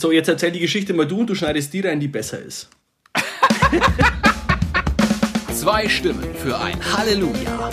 [0.00, 2.70] So, jetzt erzähl die Geschichte mal du und du schneidest die rein, die besser ist.
[5.52, 7.70] Zwei Stimmen für ein Halleluja.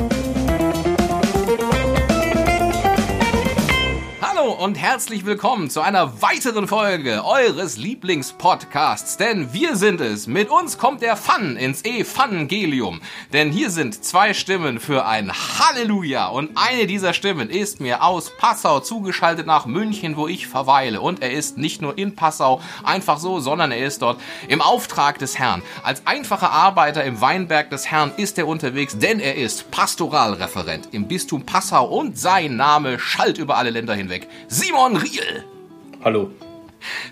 [4.58, 9.18] Und herzlich willkommen zu einer weiteren Folge eures Lieblingspodcasts.
[9.18, 10.26] Denn wir sind es.
[10.26, 13.00] Mit uns kommt der Fun ins Evangelium.
[13.34, 16.28] Denn hier sind zwei Stimmen für ein Halleluja.
[16.28, 21.02] Und eine dieser Stimmen ist mir aus Passau zugeschaltet nach München, wo ich verweile.
[21.02, 25.20] Und er ist nicht nur in Passau einfach so, sondern er ist dort im Auftrag
[25.20, 25.62] des Herrn.
[25.84, 31.08] Als einfacher Arbeiter im Weinberg des Herrn ist er unterwegs, denn er ist Pastoralreferent im
[31.08, 34.28] Bistum Passau und sein Name schallt über alle Länder hinweg.
[34.50, 35.44] Simon Riel.
[36.04, 36.32] Hallo.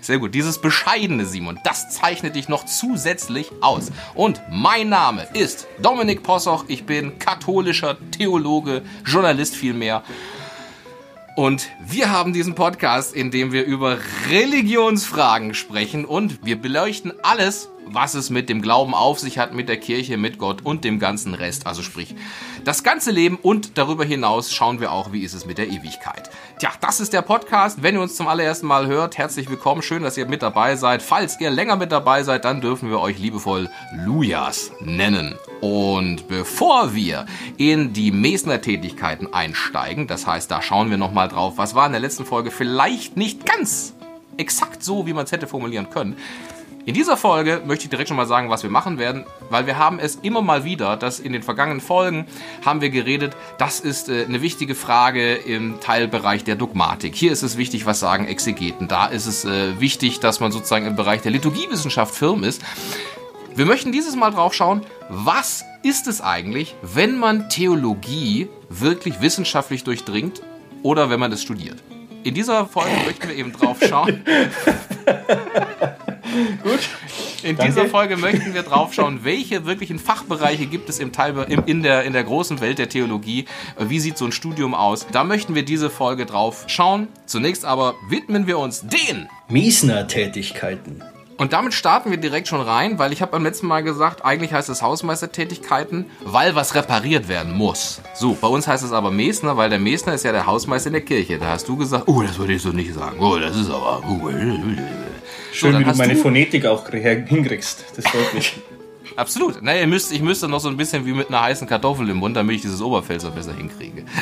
[0.00, 3.92] Sehr gut, dieses bescheidene Simon, das zeichnet dich noch zusätzlich aus.
[4.14, 10.02] Und mein Name ist Dominik Possoch, ich bin katholischer Theologe, Journalist vielmehr.
[11.36, 13.98] Und wir haben diesen Podcast, in dem wir über
[14.30, 19.68] Religionsfragen sprechen und wir beleuchten alles, was es mit dem Glauben auf sich hat, mit
[19.68, 21.66] der Kirche, mit Gott und dem ganzen Rest.
[21.66, 22.14] Also sprich,
[22.64, 26.30] das ganze Leben und darüber hinaus schauen wir auch, wie ist es mit der Ewigkeit.
[26.58, 27.82] Tja, das ist der Podcast.
[27.82, 29.82] Wenn ihr uns zum allerersten Mal hört, herzlich willkommen.
[29.82, 31.00] Schön, dass ihr mit dabei seid.
[31.00, 35.36] Falls ihr länger mit dabei seid, dann dürfen wir euch liebevoll Lujas nennen.
[35.60, 41.74] Und bevor wir in die Mesner-Tätigkeiten einsteigen, das heißt, da schauen wir nochmal drauf, was
[41.74, 43.94] war in der letzten Folge vielleicht nicht ganz
[44.36, 46.16] exakt so, wie man es hätte formulieren können.
[46.86, 49.76] In dieser Folge möchte ich direkt schon mal sagen, was wir machen werden, weil wir
[49.76, 52.28] haben es immer mal wieder, dass in den vergangenen Folgen
[52.64, 57.16] haben wir geredet, das ist äh, eine wichtige Frage im Teilbereich der Dogmatik.
[57.16, 58.86] Hier ist es wichtig, was sagen Exegeten.
[58.86, 62.62] Da ist es äh, wichtig, dass man sozusagen im Bereich der Liturgiewissenschaft firm ist.
[63.56, 69.82] Wir möchten dieses Mal drauf schauen, was ist es eigentlich, wenn man Theologie wirklich wissenschaftlich
[69.82, 70.40] durchdringt
[70.84, 71.82] oder wenn man es studiert.
[72.22, 74.24] In dieser Folge möchten wir eben drauf schauen.
[76.62, 76.80] Gut.
[77.42, 77.72] In Danke.
[77.72, 82.04] dieser Folge möchten wir drauf schauen, welche wirklichen Fachbereiche gibt es im Teil, in, der,
[82.04, 83.46] in der großen Welt der Theologie.
[83.78, 85.06] Wie sieht so ein Studium aus?
[85.12, 87.08] Da möchten wir diese Folge drauf schauen.
[87.26, 91.02] Zunächst aber widmen wir uns den Miesner-Tätigkeiten.
[91.38, 94.54] Und damit starten wir direkt schon rein, weil ich habe beim letzten Mal gesagt, eigentlich
[94.54, 98.00] heißt es Hausmeistertätigkeiten, weil was repariert werden muss.
[98.14, 100.94] So, bei uns heißt es aber Mesner, weil der Mesner ist ja der Hausmeister in
[100.94, 101.38] der Kirche.
[101.38, 103.18] Da hast du gesagt, oh, das würde ich so nicht sagen.
[103.20, 104.02] Oh, das ist aber...
[105.52, 107.84] Schön, so, wie du meine du Phonetik auch hinkriegst.
[107.96, 108.54] Das freut mich.
[109.16, 109.62] Absolut.
[109.62, 112.18] Naja, ihr müsst, ich müsste noch so ein bisschen wie mit einer heißen Kartoffel im
[112.18, 114.04] Mund, damit ich dieses Oberpfälzer besser hinkriege.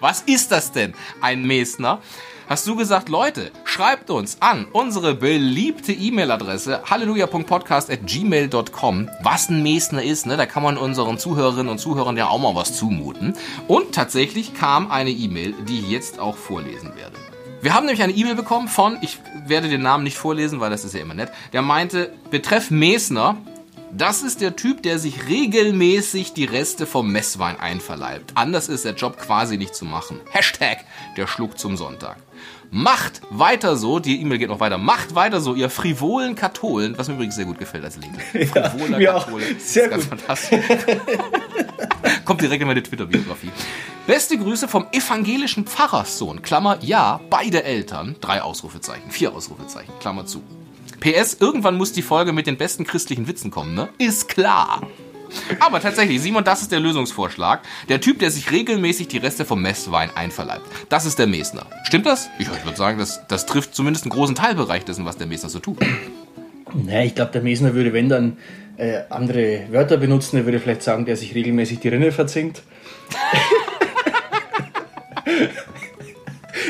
[0.00, 0.94] Was ist das denn?
[1.20, 2.00] Ein Mesner?
[2.48, 10.26] Hast du gesagt, Leute, schreibt uns an unsere beliebte E-Mail-Adresse halleluja.podcast.gmail.com, was ein Mesner ist,
[10.26, 10.36] ne?
[10.36, 13.34] Da kann man unseren Zuhörerinnen und Zuhörern ja auch mal was zumuten.
[13.68, 17.14] Und tatsächlich kam eine E-Mail, die ich jetzt auch vorlesen werde.
[17.62, 20.84] Wir haben nämlich eine E-Mail bekommen von, ich werde den Namen nicht vorlesen, weil das
[20.84, 23.36] ist ja immer nett, der meinte, betreff Mesner,
[23.92, 28.32] das ist der Typ, der sich regelmäßig die Reste vom Messwein einverleibt.
[28.34, 30.20] Anders ist der Job quasi nicht zu machen.
[30.32, 30.78] Hashtag
[31.16, 32.16] der Schluck zum Sonntag.
[32.74, 37.06] Macht weiter so, die E-Mail geht noch weiter, macht weiter so, ihr frivolen Katholen, was
[37.06, 38.70] mir übrigens sehr gut gefällt als Leser.
[38.70, 39.44] Frivoler ja, Kathole.
[39.58, 40.18] Sehr das ist gut.
[40.18, 40.64] ganz fantastisch.
[42.24, 43.50] Kommt direkt in meine Twitter-Biografie.
[44.06, 50.42] Beste Grüße vom evangelischen Pfarrerssohn, Klammer, ja, beide Eltern, drei Ausrufezeichen, vier Ausrufezeichen, Klammer zu.
[51.00, 53.90] PS, irgendwann muss die Folge mit den besten christlichen Witzen kommen, ne?
[53.98, 54.80] Ist klar.
[55.60, 57.60] Aber tatsächlich, Simon, das ist der Lösungsvorschlag.
[57.88, 60.64] Der Typ, der sich regelmäßig die Reste vom Messwein einverleibt.
[60.88, 61.66] Das ist der Mesner.
[61.84, 62.30] Stimmt das?
[62.38, 65.48] Ich, ich würde sagen, das, das trifft zumindest einen großen Teilbereich dessen, was der Mesner
[65.48, 65.78] so tut.
[66.74, 68.36] Naja, ich glaube, der Mesner würde, wenn dann,
[68.76, 70.36] äh, andere Wörter benutzen.
[70.38, 72.62] Er würde vielleicht sagen, der sich regelmäßig die Rinne verzinkt.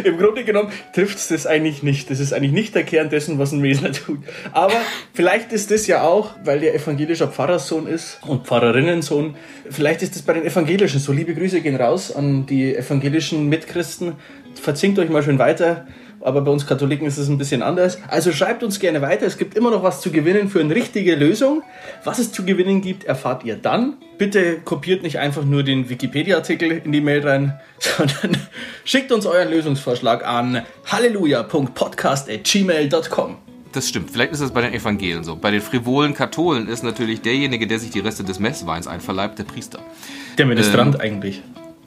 [0.05, 2.11] Im Grunde genommen trifft es das eigentlich nicht.
[2.11, 4.19] Das ist eigentlich nicht der Kern dessen, was ein Mesner tut.
[4.53, 4.81] Aber
[5.15, 9.37] vielleicht ist das ja auch, weil der evangelischer Pfarrerssohn ist und Pfarrerinnensohn,
[9.71, 11.13] vielleicht ist das bei den Evangelischen so.
[11.13, 14.15] Liebe Grüße gehen raus an die evangelischen Mitchristen.
[14.61, 15.87] Verzinkt euch mal schön weiter
[16.23, 17.99] aber bei uns Katholiken ist es ein bisschen anders.
[18.09, 19.27] Also schreibt uns gerne weiter.
[19.27, 21.63] Es gibt immer noch was zu gewinnen für eine richtige Lösung.
[22.05, 23.95] Was es zu gewinnen gibt, erfahrt ihr dann.
[24.19, 28.37] Bitte kopiert nicht einfach nur den Wikipedia-Artikel in die Mail rein, sondern
[28.85, 33.37] schickt uns euren Lösungsvorschlag an halleluja.podcast.gmail.com.
[33.73, 34.11] Das stimmt.
[34.11, 35.35] Vielleicht ist es bei den Evangelien so.
[35.35, 39.45] Bei den frivolen Katholen ist natürlich derjenige, der sich die Reste des Messweins einverleibt, der
[39.45, 39.79] Priester.
[40.37, 41.43] Der Ministrant ähm, eigentlich.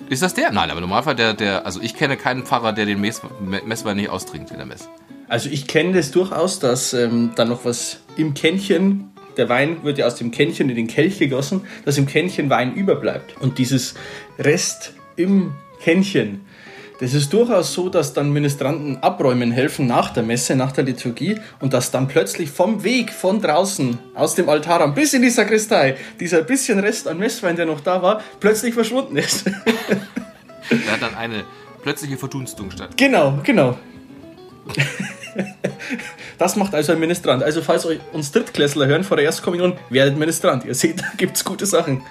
[0.09, 0.51] Ist das der?
[0.51, 3.21] Nein, aber normalerweise der, der, also ich kenne keinen Pfarrer, der den Mess,
[3.65, 4.87] Messwein nicht austrinkt in der Mess.
[5.27, 9.97] Also ich kenne das durchaus, dass ähm, dann noch was im Kännchen, der Wein wird
[9.97, 13.35] ja aus dem Kännchen in den Kelch gegossen, dass im Kännchen Wein überbleibt.
[13.41, 13.95] Und dieses
[14.37, 16.45] Rest im Kännchen,
[16.99, 21.37] Das ist durchaus so, dass dann Ministranten abräumen helfen nach der Messe, nach der Liturgie
[21.59, 25.97] und dass dann plötzlich vom Weg von draußen aus dem Altarraum bis in die Sakristei
[26.19, 29.45] dieser bisschen Rest an Messwein, der noch da war, plötzlich verschwunden ist.
[29.45, 31.43] da hat dann eine
[31.83, 32.91] plötzliche Verdunstung statt.
[32.95, 33.77] Genau, genau.
[36.37, 37.43] Das macht also ein Ministrant.
[37.43, 40.65] Also falls euch uns Drittklässler hören vor der Erstkommunion, werdet Ministrant.
[40.65, 42.01] Ihr seht, da gibt es gute Sachen.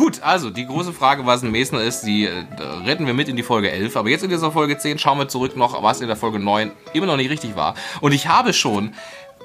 [0.00, 2.42] Gut, also die große Frage, was ein Mesner ist, die äh,
[2.86, 3.98] retten wir mit in die Folge 11.
[3.98, 6.70] Aber jetzt in dieser Folge 10 schauen wir zurück noch, was in der Folge 9
[6.94, 7.74] immer noch nicht richtig war.
[8.00, 8.94] Und ich habe schon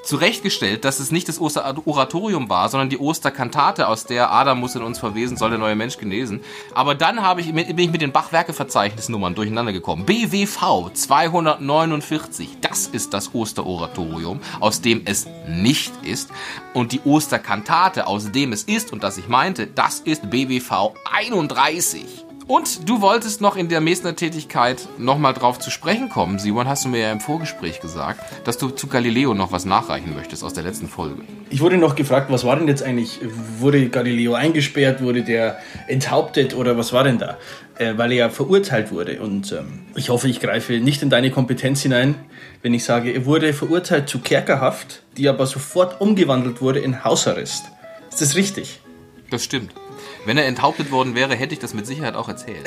[0.06, 4.84] zurechtgestellt, dass es nicht das Osteroratorium war, sondern die Osterkantate, aus der Adam muss in
[4.84, 6.42] uns verwesen, soll der neue Mensch genesen.
[6.74, 10.06] Aber dann habe ich, bin ich mit den Bachwerkeverzeichnisnummern durcheinander gekommen.
[10.06, 16.30] BWV 249, das ist das Osteroratorium, aus dem es nicht ist.
[16.74, 22.26] Und die Osterkantate, aus dem es ist und das ich meinte, das ist BWV 31.
[22.48, 26.90] Und du wolltest noch in der Mesner-Tätigkeit nochmal drauf zu sprechen kommen, Simon, hast du
[26.90, 30.64] mir ja im Vorgespräch gesagt, dass du zu Galileo noch was nachreichen möchtest aus der
[30.64, 31.24] letzten Folge.
[31.50, 33.20] Ich wurde noch gefragt, was war denn jetzt eigentlich,
[33.58, 35.58] wurde Galileo eingesperrt, wurde der
[35.88, 37.38] enthauptet oder was war denn da?
[37.80, 39.22] Äh, weil er ja verurteilt wurde.
[39.22, 42.14] Und ähm, ich hoffe, ich greife nicht in deine Kompetenz hinein,
[42.62, 47.66] wenn ich sage, er wurde verurteilt zu Kerkerhaft, die aber sofort umgewandelt wurde in Hausarrest.
[48.12, 48.82] Ist das richtig?
[49.32, 49.72] Das stimmt.
[50.26, 52.66] Wenn er enthauptet worden wäre, hätte ich das mit Sicherheit auch erzählt.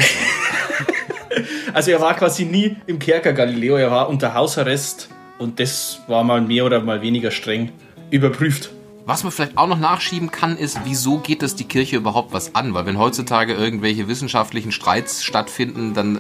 [1.72, 5.08] also er war quasi nie im Kerker Galileo, er war unter Hausarrest
[5.38, 7.72] und das war mal mehr oder mal weniger streng
[8.10, 8.70] überprüft.
[9.08, 12.55] Was man vielleicht auch noch nachschieben kann, ist, wieso geht es die Kirche überhaupt was
[12.55, 12.75] an?
[12.75, 16.16] Weil wenn heutzutage irgendwelche wissenschaftlichen Streits stattfinden, dann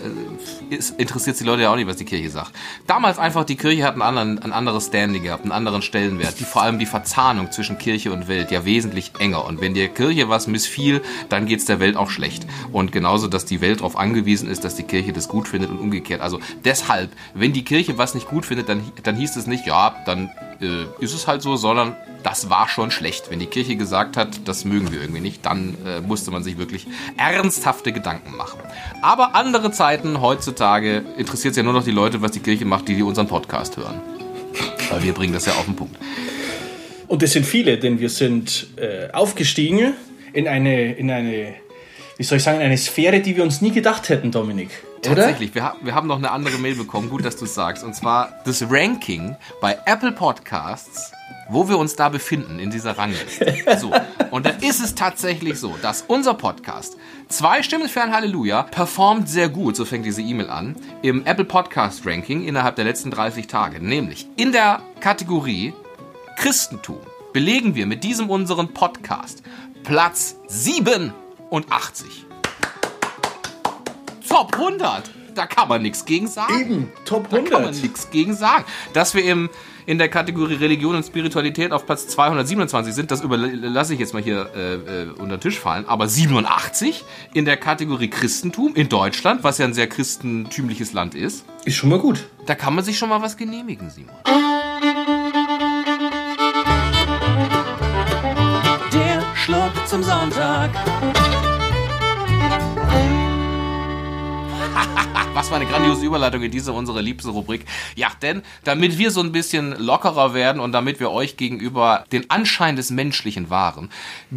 [0.70, 2.52] äh, interessiert es die Leute ja auch nicht, was die Kirche sagt.
[2.86, 6.40] Damals einfach, die Kirche hat einen anderen, ein anderes Standing gehabt, einen anderen Stellenwert.
[6.40, 9.44] Die, vor allem die Verzahnung zwischen Kirche und Welt ja wesentlich enger.
[9.44, 12.46] Und wenn der Kirche was missfiel, dann geht es der Welt auch schlecht.
[12.72, 15.78] Und genauso, dass die Welt darauf angewiesen ist, dass die Kirche das gut findet und
[15.78, 16.22] umgekehrt.
[16.22, 19.94] Also deshalb, wenn die Kirche was nicht gut findet, dann, dann hieß es nicht, ja,
[20.06, 20.30] dann
[20.62, 21.94] äh, ist es halt so, sondern
[22.28, 23.30] das war schon schlecht.
[23.30, 26.58] Wenn die Kirche gesagt hat, das mögen wir irgendwie nicht, dann äh, musste man sich
[26.58, 26.86] wirklich
[27.16, 28.60] ernsthafte Gedanken machen.
[29.00, 32.86] Aber andere Zeiten, heutzutage, interessiert es ja nur noch die Leute, was die Kirche macht,
[32.86, 33.98] die, die unseren Podcast hören.
[34.90, 35.96] Weil wir bringen das ja auf den Punkt.
[37.06, 39.94] Und es sind viele, denn wir sind äh, aufgestiegen
[40.34, 41.54] in eine, in eine,
[42.18, 44.68] wie soll ich sagen, in eine Sphäre, die wir uns nie gedacht hätten, Dominik.
[45.00, 47.84] Tatsächlich, wir, wir, haben noch eine andere Mail bekommen, gut, dass du es sagst.
[47.84, 51.12] Und zwar das Ranking bei Apple Podcasts,
[51.48, 53.54] wo wir uns da befinden in dieser Rangliste.
[53.78, 53.92] So,
[54.30, 56.96] und da ist es tatsächlich so, dass unser Podcast
[57.28, 61.44] Zwei Stimmen für ein Halleluja performt sehr gut, so fängt diese E-Mail an, im Apple
[61.44, 63.84] Podcast Ranking innerhalb der letzten 30 Tage.
[63.84, 65.74] Nämlich in der Kategorie
[66.38, 67.00] Christentum
[67.34, 69.42] belegen wir mit diesem unseren Podcast
[69.84, 72.24] Platz 87.
[74.26, 75.10] Top 100.
[75.34, 76.60] Da kann man nichts gegen sagen.
[76.60, 77.46] Eben, Top 100.
[77.46, 78.64] Da kann man nichts gegen sagen.
[78.94, 79.50] Dass wir im,
[79.88, 84.22] in der Kategorie Religion und Spiritualität auf Platz 227 sind, das überlasse ich jetzt mal
[84.22, 85.86] hier äh, äh, unter den Tisch fallen.
[85.88, 91.46] Aber 87 in der Kategorie Christentum in Deutschland, was ja ein sehr christentümliches Land ist.
[91.64, 92.28] Ist schon mal gut.
[92.44, 94.14] Da kann man sich schon mal was genehmigen, Simon.
[98.92, 100.70] Der Schluck zum Sonntag.
[105.38, 107.64] Was für eine grandiose Überleitung in diese unsere liebste Rubrik.
[107.94, 112.28] Ja, denn damit wir so ein bisschen lockerer werden und damit wir euch gegenüber den
[112.28, 113.88] Anschein des Menschlichen wahren,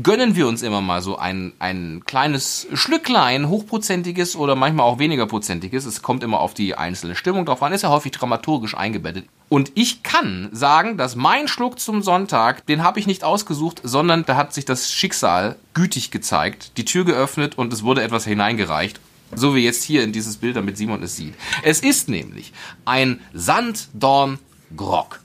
[0.04, 5.26] gönnen wir uns immer mal so ein, ein kleines Schlücklein, hochprozentiges oder manchmal auch weniger
[5.26, 5.86] prozentiges.
[5.86, 9.26] Es kommt immer auf die einzelne Stimmung drauf an, ist ja häufig dramaturgisch eingebettet.
[9.50, 14.24] Und ich kann sagen, dass mein Schluck zum Sonntag, den habe ich nicht ausgesucht, sondern
[14.24, 19.00] da hat sich das Schicksal gütig gezeigt, die Tür geöffnet und es wurde etwas hineingereicht.
[19.36, 21.34] So wie jetzt hier in dieses Bild, damit Simon es sieht.
[21.64, 22.52] Es ist nämlich
[22.86, 25.20] ein Sanddorn-Grog.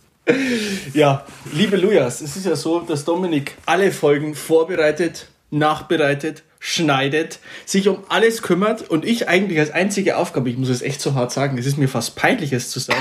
[0.93, 7.89] Ja, liebe Lujas, es ist ja so, dass Dominik alle Folgen vorbereitet, nachbereitet, schneidet, sich
[7.89, 11.31] um alles kümmert und ich eigentlich als einzige Aufgabe, ich muss es echt so hart
[11.31, 13.01] sagen, es ist mir fast peinlich, es zu sagen,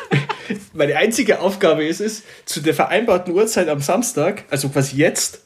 [0.74, 5.40] meine einzige Aufgabe ist es, zu der vereinbarten Uhrzeit am Samstag, also quasi jetzt,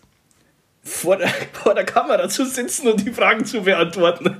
[0.84, 4.36] vor der, vor der Kamera zu sitzen und die Fragen zu beantworten.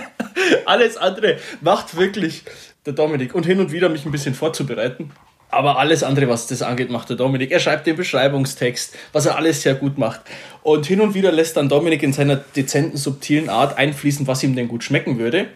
[0.66, 2.44] alles andere macht wirklich
[2.86, 5.12] der Dominik und hin und wieder mich ein bisschen vorzubereiten.
[5.52, 7.50] Aber alles andere, was das angeht, macht der Dominik.
[7.50, 10.20] Er schreibt den Beschreibungstext, was er alles sehr gut macht.
[10.62, 14.54] Und hin und wieder lässt dann Dominik in seiner dezenten, subtilen Art einfließen, was ihm
[14.54, 15.48] denn gut schmecken würde.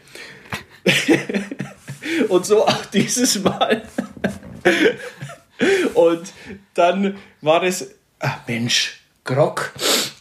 [2.29, 3.83] und so auch dieses Mal.
[5.95, 6.33] und
[6.75, 9.73] dann war es, ach Mensch, Grog,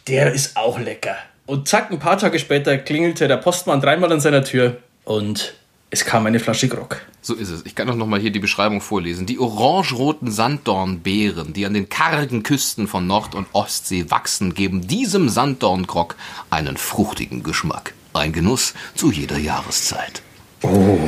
[0.06, 1.16] der ist auch lecker.
[1.46, 4.78] Und zack, ein paar Tage später klingelte der Postmann dreimal an seiner Tür.
[5.04, 5.54] und
[5.90, 7.00] es kam eine Flasche Grog.
[7.22, 7.64] So ist es.
[7.66, 9.26] Ich kann doch noch mal hier die Beschreibung vorlesen.
[9.26, 15.28] Die orangeroten Sanddornbeeren, die an den kargen Küsten von Nord- und Ostsee wachsen, geben diesem
[15.28, 16.16] Sanddorngrog
[16.50, 17.94] einen fruchtigen Geschmack.
[18.12, 20.22] Ein Genuss zu jeder Jahreszeit.
[20.62, 20.98] Oh.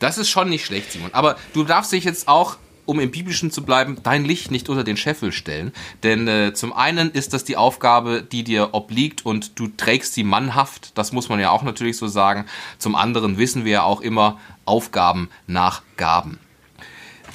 [0.00, 1.08] Das ist schon nicht schlecht, Simon.
[1.14, 4.84] Aber du darfst dich jetzt auch, um im Biblischen zu bleiben, dein Licht nicht unter
[4.84, 5.72] den Scheffel stellen.
[6.02, 10.24] Denn äh, zum einen ist das die Aufgabe, die dir obliegt und du trägst sie
[10.24, 10.96] mannhaft.
[10.96, 12.46] Das muss man ja auch natürlich so sagen.
[12.78, 16.38] Zum anderen wissen wir ja auch immer Aufgaben nach Gaben.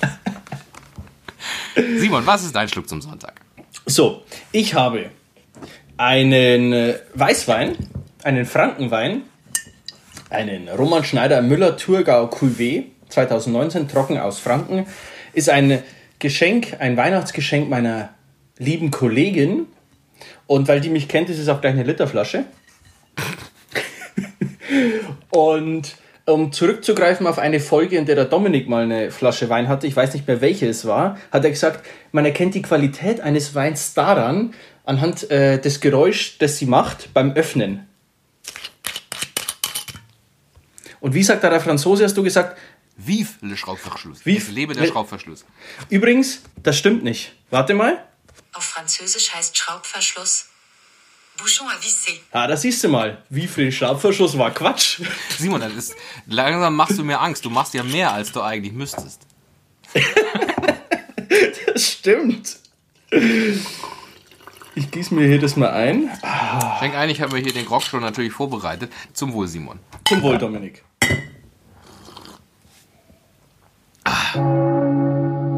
[1.98, 3.42] Simon, was ist dein Schluck zum Sonntag?
[3.86, 5.10] So, ich habe
[5.98, 7.76] einen äh, Weißwein,
[8.24, 9.24] einen Frankenwein,
[10.30, 14.86] einen Roman Schneider Müller Thurgau Cuvée 2019, trocken aus Franken.
[15.34, 15.84] Ist ein
[16.20, 18.10] Geschenk, ein Weihnachtsgeschenk meiner
[18.58, 19.68] lieben Kollegin.
[20.48, 22.46] Und weil die mich kennt, ist es auch gleich eine Literflasche.
[25.30, 25.96] Und
[26.26, 29.96] um zurückzugreifen auf eine Folge, in der der Dominik mal eine Flasche Wein hatte, ich
[29.96, 33.94] weiß nicht mehr welche es war, hat er gesagt, man erkennt die Qualität eines Weins
[33.94, 34.54] daran,
[34.86, 37.88] anhand äh, des Geräusch, das sie macht beim Öffnen.
[41.00, 42.58] Und wie sagt da der Franzose, hast du gesagt?
[43.02, 44.26] Vive le Schraubverschluss.
[44.26, 45.46] Vive Es lebe der Schraubverschluss.
[45.90, 47.34] Übrigens, das stimmt nicht.
[47.50, 48.06] Warte mal.
[48.54, 50.48] Auf Französisch heißt Schraubverschluss
[51.38, 52.20] Bouchon à visser.
[52.32, 53.24] Ah, da siehst du mal.
[53.30, 55.00] Wie viel Schraubverschluss war Quatsch.
[55.38, 55.96] Simon, das ist,
[56.28, 57.46] langsam machst du mir Angst.
[57.46, 59.22] Du machst ja mehr, als du eigentlich müsstest.
[61.72, 62.58] Das stimmt.
[64.74, 66.10] Ich gieße mir hier das mal ein.
[66.80, 68.92] Schenk ein, ich habe mir hier den Grog schon natürlich vorbereitet.
[69.14, 69.80] Zum Wohl, Simon.
[70.06, 70.84] Zum Wohl, Dominik.
[74.12, 75.49] Ah.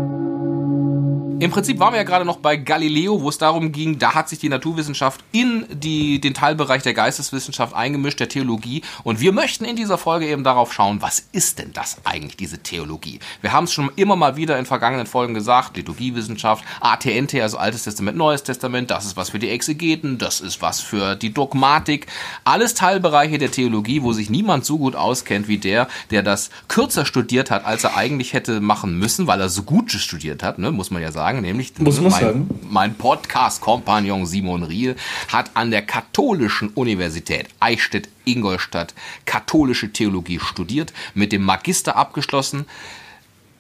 [1.42, 4.30] Im Prinzip waren wir ja gerade noch bei Galileo, wo es darum ging, da hat
[4.30, 8.84] sich die Naturwissenschaft in die, den Teilbereich der Geisteswissenschaft eingemischt, der Theologie.
[9.04, 12.60] Und wir möchten in dieser Folge eben darauf schauen, was ist denn das eigentlich, diese
[12.60, 13.20] Theologie?
[13.42, 17.86] Wir haben es schon immer mal wieder in vergangenen Folgen gesagt, Liturgiewissenschaft, ATNT, also Altes
[17.86, 22.06] Testament, Neues Testament, das ist was für die Exegeten, das ist was für die Dogmatik.
[22.44, 27.04] Alles Teilbereiche der Theologie, wo sich niemand so gut auskennt wie der, der das kürzer
[27.04, 30.70] studiert hat, als er eigentlich hätte machen müssen, weil er so gut studiert hat, ne,
[30.70, 32.50] muss man ja sagen, nämlich Muss mein, sagen.
[32.70, 34.98] mein Podcast-Kompagnon Simon Riel
[35.30, 38.94] hat an der Katholischen Universität Eichstätt-Ingolstadt
[39.26, 42.66] katholische Theologie studiert, mit dem Magister abgeschlossen,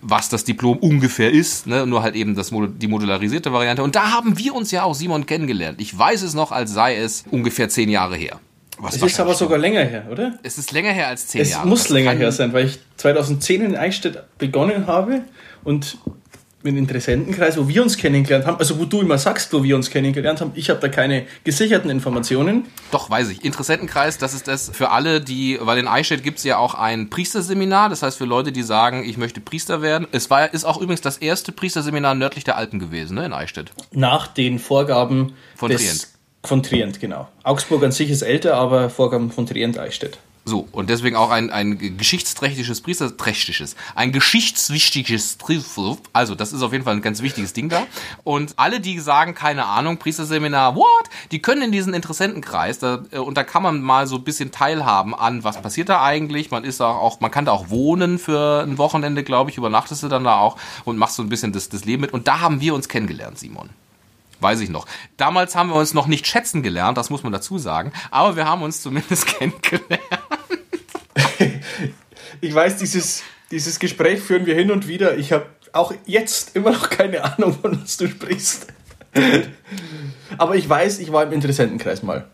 [0.01, 1.85] was das Diplom ungefähr ist, ne?
[1.85, 3.83] nur halt eben das, die modularisierte Variante.
[3.83, 5.79] Und da haben wir uns ja auch, Simon, kennengelernt.
[5.79, 8.39] Ich weiß es noch, als sei es ungefähr zehn Jahre her.
[8.79, 10.39] Was Es ist aber sogar länger her, oder?
[10.41, 11.67] es ist länger her als zehn Es Jahre.
[11.67, 15.21] muss Das länger her sein, weil ich 2010 in Eichstätt begonnen habe
[15.63, 15.99] und
[16.63, 19.75] mit dem Interessentenkreis, wo wir uns kennengelernt haben, also wo du immer sagst, wo wir
[19.75, 22.65] uns kennengelernt haben, ich habe da keine gesicherten Informationen.
[22.91, 23.43] Doch, weiß ich.
[23.43, 27.89] Interessentenkreis, das ist das für alle, die, weil in Eichstätt gibt's ja auch ein Priesterseminar,
[27.89, 30.07] das heißt für Leute, die sagen, ich möchte Priester werden.
[30.11, 33.71] Es war, ist auch übrigens das erste Priesterseminar nördlich der Alpen gewesen, ne, in Eichstätt.
[33.91, 36.07] Nach den Vorgaben Von des, Trient.
[36.43, 37.27] Von Trient, genau.
[37.43, 40.17] Augsburg an sich ist älter, aber Vorgaben von Trient Eichstätt.
[40.43, 45.37] So, und deswegen auch ein, ein geschichtsträchtiges Priester, trächtiges, ein geschichtswichtiges
[46.13, 47.83] also das ist auf jeden Fall ein ganz wichtiges Ding da.
[48.23, 50.85] Und alle, die sagen, keine Ahnung, Priesterseminar, what?
[51.31, 54.51] Die können in diesen Interessentenkreis, da, äh, und da kann man mal so ein bisschen
[54.51, 56.49] teilhaben an, was passiert da eigentlich.
[56.49, 60.01] Man ist da auch, man kann da auch wohnen für ein Wochenende, glaube ich, übernachtest
[60.01, 62.13] du dann da auch und machst so ein bisschen das, das Leben mit.
[62.13, 63.69] Und da haben wir uns kennengelernt, Simon.
[64.41, 64.87] Weiß ich noch.
[65.17, 68.45] Damals haben wir uns noch nicht schätzen gelernt, das muss man dazu sagen, aber wir
[68.45, 70.01] haben uns zumindest kennengelernt.
[72.41, 75.17] Ich weiß, dieses, dieses Gespräch führen wir hin und wieder.
[75.17, 78.67] Ich habe auch jetzt immer noch keine Ahnung, von was du sprichst.
[80.37, 82.27] Aber ich weiß, ich war im Interessentenkreis mal.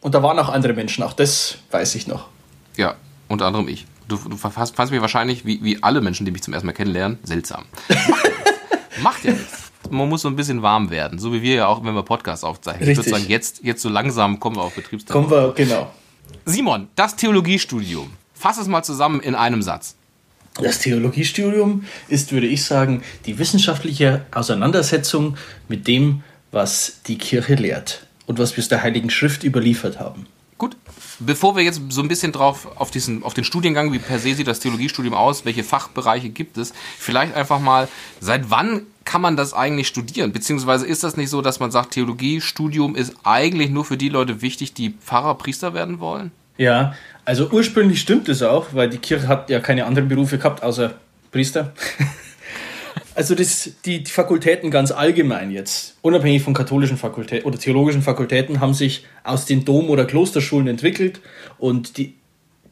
[0.00, 2.28] Und da waren auch andere Menschen, auch das weiß ich noch.
[2.76, 2.96] Ja,
[3.28, 3.86] unter anderem ich.
[4.08, 7.18] Du, du fandst, mich wahrscheinlich, wie, wie alle Menschen, die mich zum ersten Mal kennenlernen,
[7.24, 7.64] seltsam.
[9.02, 9.65] Macht ja nichts.
[9.90, 12.44] Man muss so ein bisschen warm werden, so wie wir ja auch, wenn wir Podcasts
[12.44, 12.82] aufzeichnen.
[12.82, 13.20] Ich würde Richtig.
[13.20, 15.28] sagen, jetzt, jetzt so langsam kommen wir auf Betriebstempo.
[15.28, 15.90] Kommen wir, genau.
[16.44, 18.10] Simon, das Theologiestudium.
[18.34, 19.96] Fass es mal zusammen in einem Satz.
[20.54, 25.36] Das Theologiestudium ist, würde ich sagen, die wissenschaftliche Auseinandersetzung
[25.68, 30.26] mit dem, was die Kirche lehrt und was wir aus der Heiligen Schrift überliefert haben.
[30.58, 30.76] Gut.
[31.18, 34.34] Bevor wir jetzt so ein bisschen drauf auf diesen auf den Studiengang, wie per se
[34.34, 37.88] sieht das Theologiestudium aus, welche Fachbereiche gibt es, vielleicht einfach mal,
[38.20, 40.32] seit wann kann man das eigentlich studieren?
[40.32, 44.40] Beziehungsweise ist das nicht so, dass man sagt, Theologiestudium ist eigentlich nur für die Leute
[44.42, 46.32] wichtig, die Pfarrer, Priester werden wollen?
[46.58, 46.94] Ja,
[47.24, 50.94] also ursprünglich stimmt es auch, weil die Kirche hat ja keine anderen Berufe gehabt, außer
[51.30, 51.72] Priester.
[53.16, 58.60] Also das, die, die Fakultäten ganz allgemein jetzt, unabhängig von katholischen Fakultäten oder theologischen Fakultäten,
[58.60, 61.20] haben sich aus den Dom- oder Klosterschulen entwickelt
[61.58, 62.14] und die,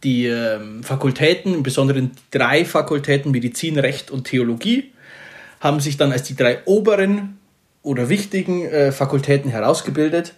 [0.05, 4.93] Die ähm, Fakultäten, im Besonderen drei Fakultäten, Medizin, Recht und Theologie,
[5.61, 7.39] haben sich dann als die drei oberen
[7.83, 10.35] oder wichtigen äh, Fakultäten herausgebildet.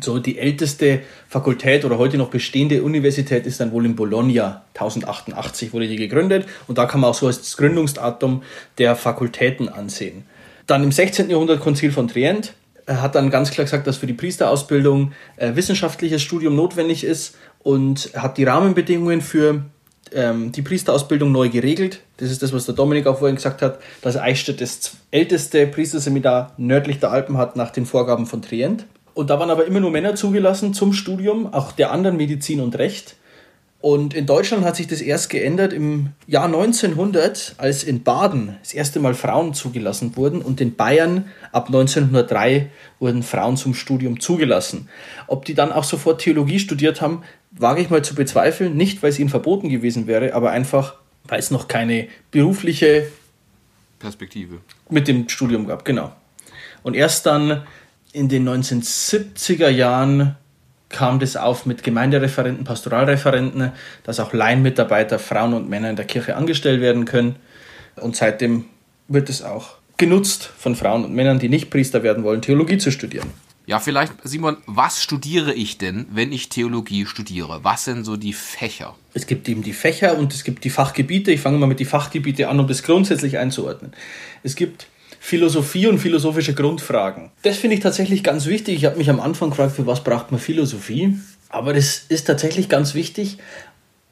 [0.00, 4.64] So die älteste Fakultät oder heute noch bestehende Universität ist dann wohl in Bologna.
[4.74, 8.42] 1088 wurde die gegründet und da kann man auch so als Gründungsdatum
[8.78, 10.24] der Fakultäten ansehen.
[10.66, 11.30] Dann im 16.
[11.30, 12.54] Jahrhundert Konzil von Trient
[12.86, 17.36] Er hat dann ganz klar gesagt, dass für die Priesterausbildung äh, wissenschaftliches Studium notwendig ist
[17.60, 19.64] und hat die Rahmenbedingungen für
[20.12, 22.00] ähm, die Priesterausbildung neu geregelt.
[22.18, 26.52] Das ist das, was der Dominik auch vorhin gesagt hat, dass Eichstätt das älteste Priesterseminar
[26.56, 28.86] nördlich der Alpen hat nach den Vorgaben von Trient.
[29.16, 32.76] Und da waren aber immer nur Männer zugelassen zum Studium, auch der anderen Medizin und
[32.76, 33.16] Recht.
[33.80, 38.74] Und in Deutschland hat sich das erst geändert im Jahr 1900, als in Baden das
[38.74, 42.68] erste Mal Frauen zugelassen wurden und in Bayern ab 1903
[42.98, 44.90] wurden Frauen zum Studium zugelassen.
[45.28, 48.76] Ob die dann auch sofort Theologie studiert haben, wage ich mal zu bezweifeln.
[48.76, 53.06] Nicht, weil es ihnen verboten gewesen wäre, aber einfach, weil es noch keine berufliche
[53.98, 54.58] Perspektive.
[54.90, 56.12] mit dem Studium gab, genau.
[56.82, 57.62] Und erst dann
[58.16, 60.36] in den 1970er Jahren
[60.88, 63.72] kam das auf mit Gemeindereferenten, Pastoralreferenten,
[64.04, 67.36] dass auch Laienmitarbeiter, Frauen und Männer in der Kirche angestellt werden können.
[67.96, 68.64] Und seitdem
[69.08, 72.90] wird es auch genutzt von Frauen und Männern, die nicht Priester werden wollen, Theologie zu
[72.90, 73.28] studieren.
[73.66, 77.64] Ja, vielleicht, Simon, was studiere ich denn, wenn ich Theologie studiere?
[77.64, 78.94] Was sind so die Fächer?
[79.12, 81.32] Es gibt eben die Fächer und es gibt die Fachgebiete.
[81.32, 83.92] Ich fange mal mit die Fachgebiete an, um das grundsätzlich einzuordnen.
[84.42, 84.86] Es gibt
[85.26, 87.32] Philosophie und philosophische Grundfragen.
[87.42, 88.76] Das finde ich tatsächlich ganz wichtig.
[88.76, 91.18] Ich habe mich am Anfang gefragt, für was braucht man Philosophie?
[91.48, 93.38] Aber das ist tatsächlich ganz wichtig,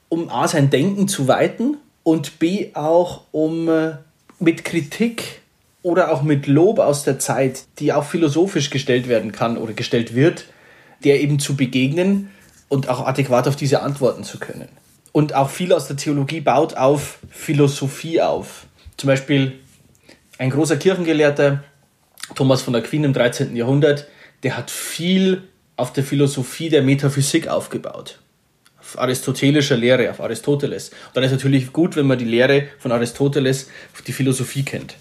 [0.09, 3.93] um A, sein Denken zu weiten und B, auch um äh,
[4.41, 5.41] mit Kritik
[5.85, 10.17] oder auch mit Lob aus der Zeit, die auch philosophisch gestellt werden kann oder gestellt
[10.17, 10.47] wird,
[11.05, 12.31] der eben zu begegnen
[12.69, 14.67] und auch adäquat auf diese antworten zu können.
[15.13, 18.67] Und auch viel aus der Theologie baut auf Philosophie auf.
[18.97, 19.61] Zum Beispiel
[20.39, 21.65] ein großer Kirchengelehrter,
[22.35, 23.55] Thomas von Aquin im 13.
[23.55, 24.09] Jahrhundert,
[24.43, 25.43] der hat viel
[25.77, 28.19] auf der Philosophie der Metaphysik aufgebaut.
[28.79, 30.91] Auf aristotelischer Lehre, auf Aristoteles.
[30.91, 33.69] Und dann ist natürlich gut, wenn man die Lehre von Aristoteles,
[34.07, 34.97] die Philosophie kennt.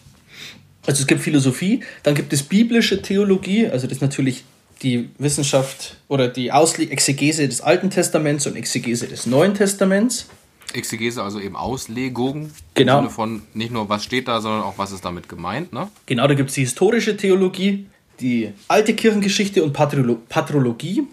[0.85, 4.43] Also es gibt Philosophie, dann gibt es biblische Theologie, also das ist natürlich
[4.81, 10.27] die Wissenschaft oder die Ausle Exegese des Alten Testaments und Exegese des Neuen Testaments.
[10.73, 12.51] Exegese, also eben Auslegung.
[12.73, 12.99] Genau.
[12.99, 15.89] Im Sinne von nicht nur, was steht da, sondern auch, was ist damit gemeint, ne?
[16.05, 17.85] Genau, da gibt es die historische Theologie,
[18.19, 21.03] die alte Kirchengeschichte und Patrolo Patrologie.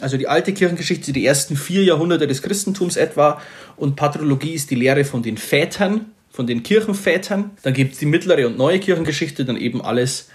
[0.00, 3.40] Also die alte Kirchengeschichte, die ersten vier Jahrhunderte des Christentums etwa.
[3.76, 7.50] Und Patrologie ist die Lehre von den Vätern, von den Kirchenvätern.
[7.62, 10.28] Dann gibt es die mittlere und neue Kirchengeschichte, dann eben alles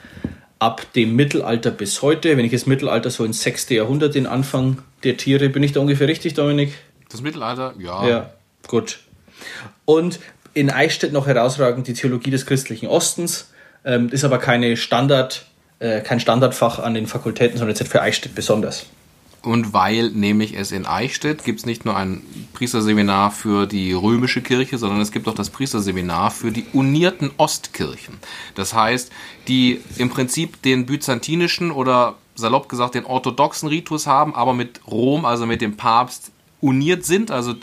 [0.59, 2.37] ab dem Mittelalter bis heute.
[2.37, 3.69] Wenn ich das Mittelalter so ins 6.
[3.69, 6.73] Jahrhundert, den Anfang der Tiere, bin ich da ungefähr richtig, Dominik?
[7.09, 8.07] Das Mittelalter, ja.
[8.07, 8.33] Ja,
[8.67, 8.99] gut.
[9.85, 10.19] Und
[10.53, 13.51] in Eichstätt noch herausragend die Theologie des christlichen Ostens.
[13.85, 15.45] Ähm, ist aber keine Standard,
[15.79, 18.87] äh, kein Standardfach an den Fakultäten, sondern jetzt für Eichstätt besonders.
[19.43, 22.21] Und weil nämlich es in Eichstätt gibt es nicht nur ein
[22.53, 28.17] Priesterseminar für die römische Kirche, sondern es gibt auch das Priesterseminar für die unierten Ostkirchen.
[28.55, 29.11] Das heißt,
[29.47, 35.23] die im Prinzip den byzantinischen oder salopp gesagt den orthodoxen Ritus haben, aber mit Rom,
[35.23, 37.53] also mit dem Papst, uniert sind, also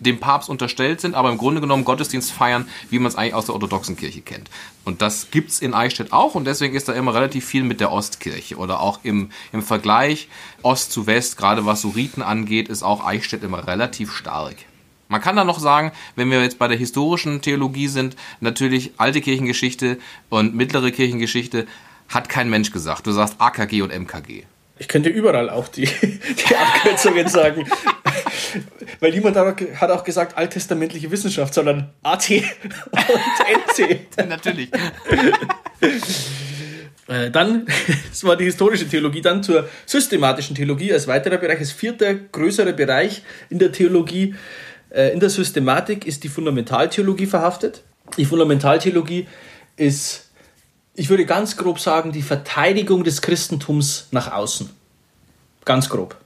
[0.00, 3.46] dem Papst unterstellt sind, aber im Grunde genommen Gottesdienst feiern, wie man es eigentlich aus
[3.46, 4.50] der orthodoxen Kirche kennt.
[4.84, 7.80] Und das gibt es in Eichstätt auch und deswegen ist da immer relativ viel mit
[7.80, 8.56] der Ostkirche.
[8.56, 10.28] Oder auch im, im Vergleich
[10.62, 14.56] Ost zu West, gerade was so Riten angeht, ist auch Eichstätt immer relativ stark.
[15.08, 19.20] Man kann da noch sagen, wenn wir jetzt bei der historischen Theologie sind, natürlich alte
[19.20, 21.66] Kirchengeschichte und mittlere Kirchengeschichte
[22.08, 23.06] hat kein Mensch gesagt.
[23.06, 24.44] Du sagst AKG und MKG.
[24.78, 27.66] Ich könnte überall auch die, die Abkürzungen sagen.
[29.00, 32.30] Weil niemand hat auch gesagt alttestamentliche Wissenschaft, sondern AT
[32.90, 34.06] und NC.
[34.28, 34.70] Natürlich.
[37.08, 37.66] Äh, Dann,
[38.08, 42.72] das war die historische Theologie, dann zur systematischen Theologie als weiterer Bereich, als vierter größerer
[42.72, 44.34] Bereich in der Theologie.
[44.90, 47.82] Äh, In der Systematik ist die Fundamentaltheologie verhaftet.
[48.16, 49.26] Die Fundamentaltheologie
[49.76, 50.30] ist,
[50.94, 54.70] ich würde ganz grob sagen, die Verteidigung des Christentums nach außen.
[55.64, 56.19] Ganz grob.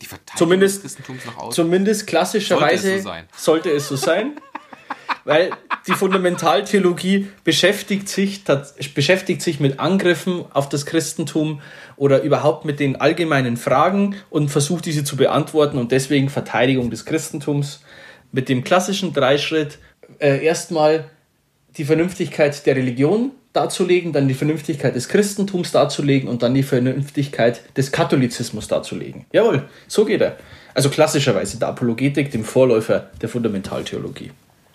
[0.00, 1.52] Die Verteidigung Zumindest- des Christentums nach außen.
[1.52, 3.02] Zumindest klassischerweise
[3.36, 4.32] Sollte es so sein.
[5.24, 5.50] Weil
[5.86, 8.42] die Fundamentaltheologie beschäftigt sich,
[8.94, 11.60] beschäftigt sich mit Angriffen auf das Christentum
[11.96, 17.04] oder überhaupt mit den allgemeinen Fragen und versucht diese zu beantworten und deswegen Verteidigung des
[17.04, 17.82] Christentums
[18.32, 19.78] mit dem klassischen Dreischritt
[20.18, 21.10] äh, erstmal
[21.76, 27.62] die Vernünftigkeit der Religion darzulegen, dann die Vernünftigkeit des Christentums darzulegen und dann die Vernünftigkeit
[27.76, 29.26] des Katholizismus darzulegen.
[29.32, 30.36] Jawohl, so geht er.
[30.74, 34.30] Also klassischerweise der Apologetik, dem Vorläufer der Fundamentaltheologie.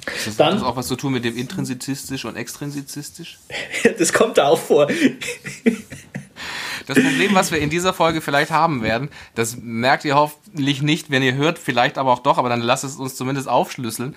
[0.06, 3.40] Das hat Dann- das auch was zu tun mit dem intrinsizistisch und extrinsizistisch?
[3.98, 4.88] Das kommt da auch vor.
[6.88, 11.10] Das Problem, was wir in dieser Folge vielleicht haben werden, das merkt ihr hoffentlich nicht,
[11.10, 14.16] wenn ihr hört, vielleicht aber auch doch, aber dann lasst es uns zumindest aufschlüsseln.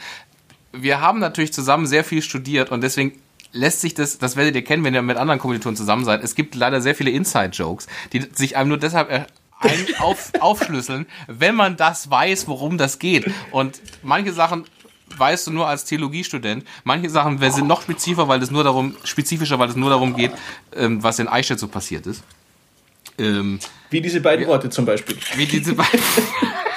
[0.73, 3.13] Wir haben natürlich zusammen sehr viel studiert und deswegen
[3.53, 6.23] lässt sich das, das werdet ihr kennen, wenn ihr mit anderen Kommilitonen zusammen seid.
[6.23, 9.25] Es gibt leider sehr viele Inside-Jokes, die sich einem nur deshalb äh,
[9.99, 13.31] auf, aufschlüsseln, wenn man das weiß, worum das geht.
[13.51, 14.65] Und manche Sachen
[15.17, 16.65] weißt du nur als Theologiestudent.
[16.85, 20.33] Manche Sachen sind noch spezifischer, weil es nur darum, spezifischer, weil es nur darum geht,
[20.77, 22.23] ähm, was in Eichstätt so passiert ist.
[23.19, 23.59] Ähm,
[23.91, 25.17] Wie diese beiden Worte zum Beispiel.
[25.35, 26.01] wie diese beiden.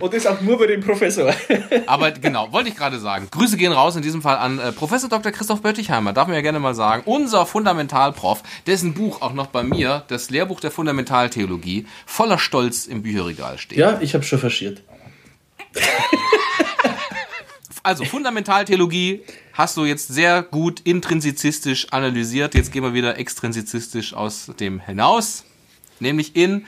[0.00, 1.32] Und das auch nur bei dem Professor.
[1.86, 3.28] Aber genau, wollte ich gerade sagen.
[3.30, 5.32] Grüße gehen raus in diesem Fall an äh, Professor Dr.
[5.32, 7.02] Christoph Böttichheimer, darf man ja gerne mal sagen.
[7.06, 13.02] Unser Fundamentalprof, dessen Buch auch noch bei mir, das Lehrbuch der Fundamentaltheologie, voller Stolz im
[13.02, 13.78] Bücherregal steht.
[13.78, 14.82] Ja, ich habe schon verschiert.
[17.86, 19.20] Also Fundamentaltheologie
[19.52, 22.56] hast du jetzt sehr gut intrinsizistisch analysiert.
[22.56, 25.44] Jetzt gehen wir wieder extrinsizistisch aus dem hinaus,
[26.00, 26.66] nämlich in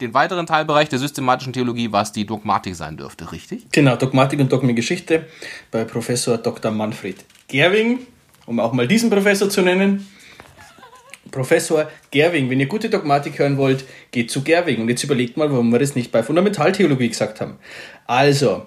[0.00, 3.66] den weiteren Teilbereich der systematischen Theologie, was die Dogmatik sein dürfte, richtig?
[3.72, 5.26] Genau, Dogmatik und Dogmengeschichte
[5.70, 6.70] bei Professor Dr.
[6.70, 7.16] Manfred
[7.48, 8.00] Gerwing,
[8.46, 10.08] um auch mal diesen Professor zu nennen.
[11.30, 14.80] Professor Gerwing, wenn ihr gute Dogmatik hören wollt, geht zu Gerwing.
[14.80, 17.58] Und jetzt überlegt mal, warum wir das nicht bei Fundamentaltheologie gesagt haben.
[18.06, 18.66] Also,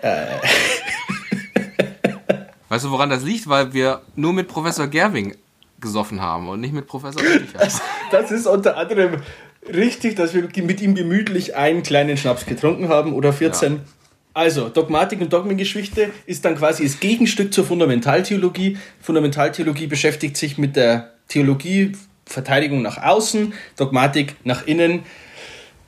[2.68, 3.48] Weißt du, woran das liegt?
[3.48, 5.34] Weil wir nur mit Professor Gerwing
[5.80, 7.70] gesoffen haben und nicht mit Professor Bötticheimer.
[8.10, 9.22] das ist unter anderem
[9.66, 13.80] richtig, dass wir mit ihm gemütlich einen kleinen Schnaps getrunken haben oder 14.
[14.32, 18.78] Also, Dogmatik und Dogmengeschichte ist dann quasi das Gegenstück zur Fundamentaltheologie.
[19.00, 21.92] Fundamentaltheologie beschäftigt sich mit der Theologie,
[22.26, 25.02] Verteidigung nach außen, Dogmatik nach innen.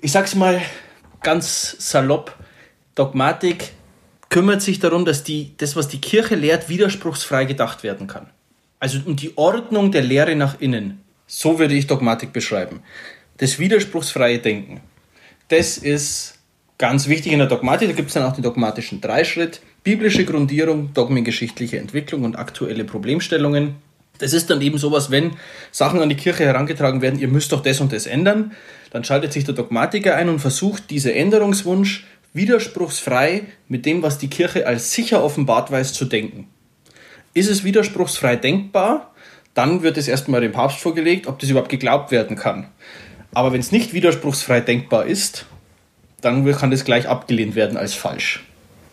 [0.00, 0.61] Ich sag's mal
[1.22, 2.37] ganz salopp:
[2.96, 3.70] Dogmatik
[4.28, 8.28] kümmert sich darum, dass die, das, was die Kirche lehrt, widerspruchsfrei gedacht werden kann.
[8.80, 11.00] Also um die Ordnung der Lehre nach innen.
[11.26, 12.82] So würde ich Dogmatik beschreiben.
[13.38, 14.81] Das widerspruchsfreie Denken.
[15.49, 16.38] Das ist
[16.79, 17.88] ganz wichtig in der Dogmatik.
[17.88, 19.61] Da gibt es dann auch den dogmatischen Dreischritt.
[19.85, 23.77] Biblische Grundierung, dogmengeschichtliche Entwicklung und aktuelle Problemstellungen.
[24.18, 25.33] Das ist dann eben sowas, wenn
[25.73, 28.53] Sachen an die Kirche herangetragen werden, ihr müsst doch das und das ändern,
[28.90, 34.29] dann schaltet sich der Dogmatiker ein und versucht, diese Änderungswunsch widerspruchsfrei mit dem, was die
[34.29, 36.49] Kirche als sicher offenbart weiß, zu denken.
[37.35, 39.12] Ist es widerspruchsfrei denkbar,
[39.55, 42.68] dann wird es erstmal dem Papst vorgelegt, ob das überhaupt geglaubt werden kann.
[43.35, 45.47] Aber wenn es nicht widerspruchsfrei denkbar ist,
[46.21, 48.45] dann kann das gleich abgelehnt werden als falsch.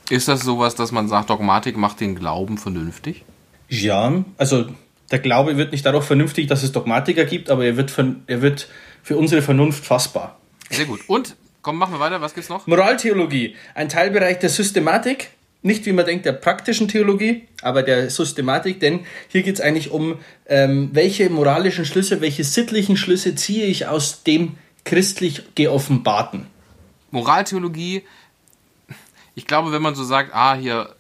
[0.10, 3.23] Ist das sowas, dass man sagt, Dogmatik macht den Glauben vernünftig?
[3.67, 4.65] Ja, also
[5.12, 8.41] der Glaube wird nicht dadurch vernünftig, dass es Dogmatiker gibt, aber er wird, für, er
[8.41, 8.67] wird
[9.04, 10.39] für unsere Vernunft fassbar.
[10.69, 11.02] Sehr gut.
[11.08, 12.21] Und, komm, machen wir weiter.
[12.21, 12.65] Was gibt's noch?
[12.65, 15.30] Moraltheologie, ein Teilbereich der Systematik,
[15.61, 19.91] nicht wie man denkt der praktischen Theologie, aber der Systematik, denn hier geht es eigentlich
[19.91, 26.47] um, ähm, welche moralischen Schlüsse, welche sittlichen Schlüsse ziehe ich aus dem christlich Geoffenbarten.
[27.11, 28.03] Moraltheologie,
[29.35, 30.95] ich glaube, wenn man so sagt, ah, hier,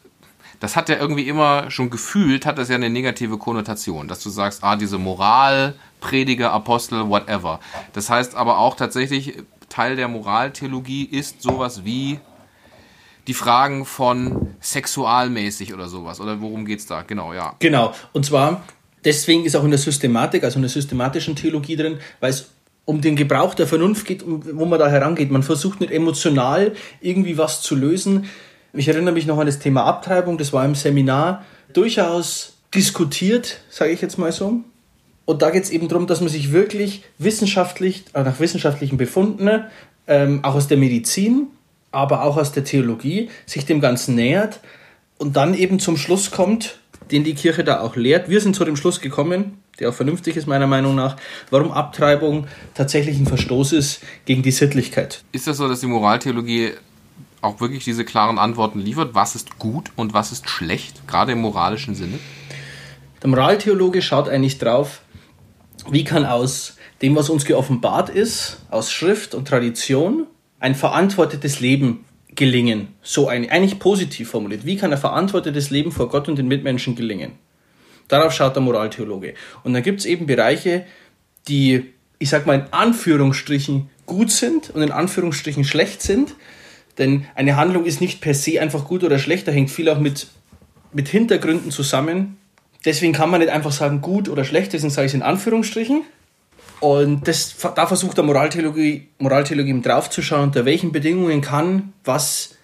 [0.59, 4.29] das hat ja irgendwie immer schon gefühlt, hat das ja eine negative Konnotation, dass du
[4.29, 7.59] sagst, ah, diese Moral, Prediger, Apostel, whatever.
[7.93, 9.37] Das heißt aber auch tatsächlich,
[9.69, 12.19] Teil der Moraltheologie ist sowas wie
[13.27, 16.19] die Fragen von sexualmäßig oder sowas.
[16.19, 17.03] Oder worum geht's da?
[17.03, 17.55] Genau, ja.
[17.59, 18.63] Genau, und zwar,
[19.05, 22.49] deswegen ist auch in der Systematik, also in der systematischen Theologie drin, weil es
[22.85, 25.29] um den Gebrauch der Vernunft geht, um, wo man da herangeht.
[25.29, 28.25] Man versucht nicht emotional irgendwie was zu lösen.
[28.73, 33.91] Ich erinnere mich noch an das Thema Abtreibung, das war im Seminar durchaus diskutiert, sage
[33.91, 34.61] ich jetzt mal so.
[35.25, 39.65] Und da geht es eben darum, dass man sich wirklich wissenschaftlich, äh, nach wissenschaftlichen Befunden,
[40.07, 41.47] ähm, auch aus der Medizin,
[41.91, 44.59] aber auch aus der Theologie, sich dem Ganzen nähert
[45.17, 46.79] und dann eben zum Schluss kommt,
[47.11, 48.29] den die Kirche da auch lehrt.
[48.29, 51.15] Wir sind zu dem Schluss gekommen, der auch vernünftig ist meiner Meinung nach,
[51.49, 55.23] warum Abtreibung tatsächlich ein Verstoß ist gegen die Sittlichkeit.
[55.31, 56.73] Ist das so, dass die Moraltheologie
[57.41, 59.15] auch wirklich diese klaren Antworten liefert?
[59.15, 62.19] Was ist gut und was ist schlecht, gerade im moralischen Sinne?
[63.21, 65.01] Der Moraltheologe schaut eigentlich drauf,
[65.89, 70.27] wie kann aus dem, was uns geoffenbart ist, aus Schrift und Tradition,
[70.59, 72.89] ein verantwortetes Leben gelingen.
[73.01, 74.65] So ein, eigentlich positiv formuliert.
[74.65, 77.33] Wie kann ein verantwortetes Leben vor Gott und den Mitmenschen gelingen?
[78.07, 79.33] Darauf schaut der Moraltheologe.
[79.63, 80.85] Und dann gibt es eben Bereiche,
[81.47, 86.35] die, ich sag mal in Anführungsstrichen gut sind und in Anführungsstrichen schlecht sind.
[86.97, 89.99] Denn eine Handlung ist nicht per se einfach gut oder schlecht, da hängt viel auch
[89.99, 90.27] mit,
[90.91, 92.37] mit Hintergründen zusammen,
[92.83, 96.01] deswegen kann man nicht einfach sagen, gut oder schlecht, deswegen sage ich es in Anführungsstrichen.
[96.79, 102.55] Und das, da versucht der Moraltheologie, Moraltheologie eben draufzuschauen, unter welchen Bedingungen kann was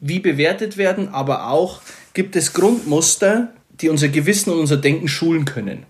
[0.00, 1.80] wie bewertet werden, aber auch
[2.12, 5.86] gibt es Grundmuster, die unser Gewissen und unser Denken schulen können.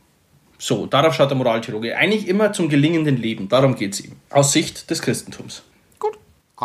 [0.58, 1.96] So, darauf schaut der Moraltheologe.
[1.96, 3.48] Eigentlich immer zum gelingenden Leben.
[3.48, 4.12] Darum geht es ihm.
[4.30, 5.64] Aus Sicht des Christentums.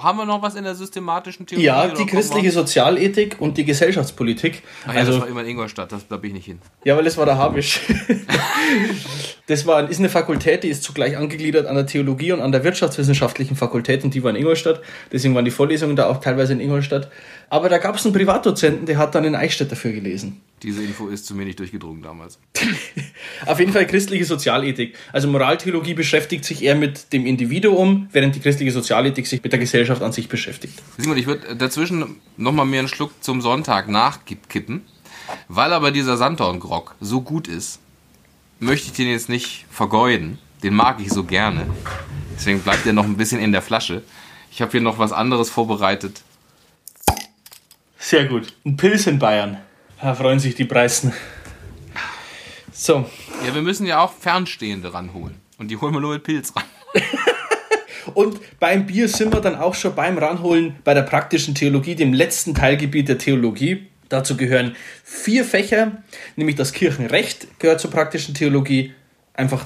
[0.04, 1.64] Haben wir noch was in der systematischen Theorie?
[1.64, 4.64] Ja, die christliche Sozialethik und die Gesellschaftspolitik.
[4.86, 6.60] Ach ja, also, das war immer in Ingolstadt, das, da bin ich nicht hin.
[6.84, 7.82] ja, weil das war der Habisch.
[9.48, 12.64] das war, ist eine Fakultät, die ist zugleich angegliedert an der Theologie und an der
[12.64, 14.82] wirtschaftswissenschaftlichen Fakultät und die war in Ingolstadt.
[15.12, 17.10] Deswegen waren die Vorlesungen da auch teilweise in Ingolstadt.
[17.50, 20.42] Aber da gab es einen Privatdozenten, der hat dann in Eichstätt dafür gelesen.
[20.64, 22.40] Diese Info ist zu mir nicht durchgedrungen damals.
[23.46, 24.96] Auf jeden Fall christliche Sozialethik.
[25.14, 29.60] Also Moraltheologie beschäftigt sich eher mit dem Individuum, während die christliche Sozialethik sich mit der
[29.60, 30.82] Gesellschaft an sich beschäftigt.
[30.98, 34.82] Simon, ich würde dazwischen nochmal mir einen Schluck zum Sonntag nachkippen.
[35.48, 37.80] Weil aber dieser Sanddorngrog so gut ist,
[38.60, 40.40] möchte ich den jetzt nicht vergeuden.
[40.64, 41.68] Den mag ich so gerne.
[42.36, 44.04] Deswegen bleibt er noch ein bisschen in der Flasche.
[44.52, 46.24] Ich habe hier noch was anderes vorbereitet.
[48.08, 48.54] Sehr gut.
[48.66, 49.58] Ein Pilz in Bayern.
[50.02, 51.12] Da freuen sich die Preisen.
[52.72, 53.06] So,
[53.46, 55.36] Ja, wir müssen ja auch Fernstehende ranholen.
[55.58, 56.64] Und die holen wir nur mit Pilz ran.
[58.14, 62.14] und beim Bier sind wir dann auch schon beim Ranholen bei der praktischen Theologie, dem
[62.14, 63.88] letzten Teilgebiet der Theologie.
[64.08, 66.02] Dazu gehören vier Fächer,
[66.38, 68.94] nämlich das Kirchenrecht gehört zur praktischen Theologie,
[69.34, 69.66] einfach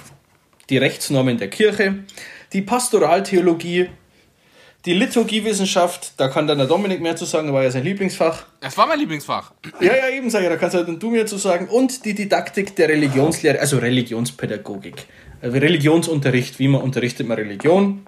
[0.71, 2.06] die Rechtsnormen der Kirche,
[2.54, 3.89] die Pastoraltheologie,
[4.85, 8.45] die Liturgiewissenschaft, da kann dann der Dominik mehr zu sagen, da war ja sein Lieblingsfach.
[8.61, 9.51] Das war mein Lieblingsfach.
[9.79, 11.67] Ja, ja, eben, sag ich, da kannst halt dann du mir zu sagen.
[11.67, 15.05] Und die Didaktik der Religionslehre, also Religionspädagogik.
[15.41, 18.05] Also Religionsunterricht, wie man unterrichtet man Religion.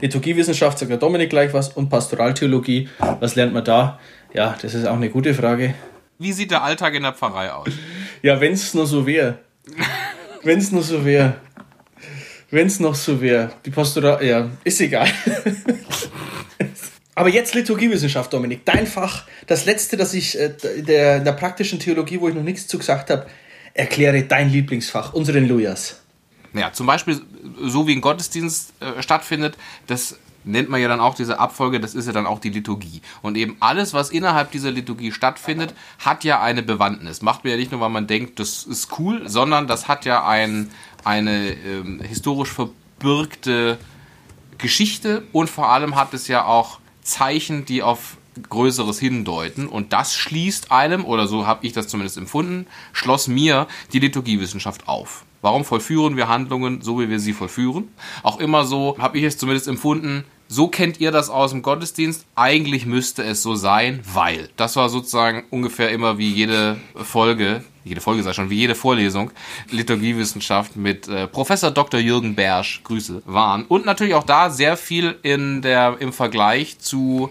[0.00, 1.68] Liturgiewissenschaft, sagt der Dominik gleich was.
[1.68, 2.88] Und Pastoraltheologie,
[3.20, 4.00] was lernt man da?
[4.32, 5.74] Ja, das ist auch eine gute Frage.
[6.18, 7.68] Wie sieht der Alltag in der Pfarrei aus?
[8.22, 9.38] Ja, wenn's nur so wäre.
[10.42, 11.34] wenn's nur so wäre.
[12.50, 13.52] Wenn's noch so wäre.
[13.64, 15.08] Die Pastoral, ja, ist egal.
[17.14, 18.64] Aber jetzt Liturgiewissenschaft, Dominik.
[18.64, 22.66] Dein Fach, das letzte, das ich äh, der, der praktischen Theologie, wo ich noch nichts
[22.66, 23.26] zu gesagt habe,
[23.74, 26.00] erkläre dein Lieblingsfach, unseren Lujas.
[26.54, 27.20] Ja, zum Beispiel,
[27.60, 31.94] so wie ein Gottesdienst äh, stattfindet, das nennt man ja dann auch diese Abfolge, das
[31.94, 33.02] ist ja dann auch die Liturgie.
[33.22, 37.22] Und eben alles, was innerhalb dieser Liturgie stattfindet, hat ja eine Bewandtnis.
[37.22, 40.26] Macht man ja nicht nur, weil man denkt, das ist cool, sondern das hat ja
[40.26, 40.70] ein,
[41.04, 43.78] eine ähm, historisch verbürgte
[44.58, 48.16] Geschichte und vor allem hat es ja auch Zeichen, die auf
[48.48, 53.66] Größeres hindeuten und das schließt einem, oder so habe ich das zumindest empfunden, schloss mir
[53.92, 55.24] die Liturgiewissenschaft auf.
[55.42, 57.88] Warum vollführen wir Handlungen so, wie wir sie vollführen?
[58.22, 62.26] Auch immer so habe ich es zumindest empfunden, so kennt ihr das aus dem Gottesdienst.
[62.34, 64.50] Eigentlich müsste es so sein, weil.
[64.56, 69.30] Das war sozusagen ungefähr immer wie jede Folge, jede Folge sei schon, wie jede Vorlesung,
[69.70, 72.00] Liturgiewissenschaft mit äh, Professor Dr.
[72.00, 73.64] Jürgen Bersch, Grüße, waren.
[73.64, 77.30] Und natürlich auch da sehr viel in der, im Vergleich zu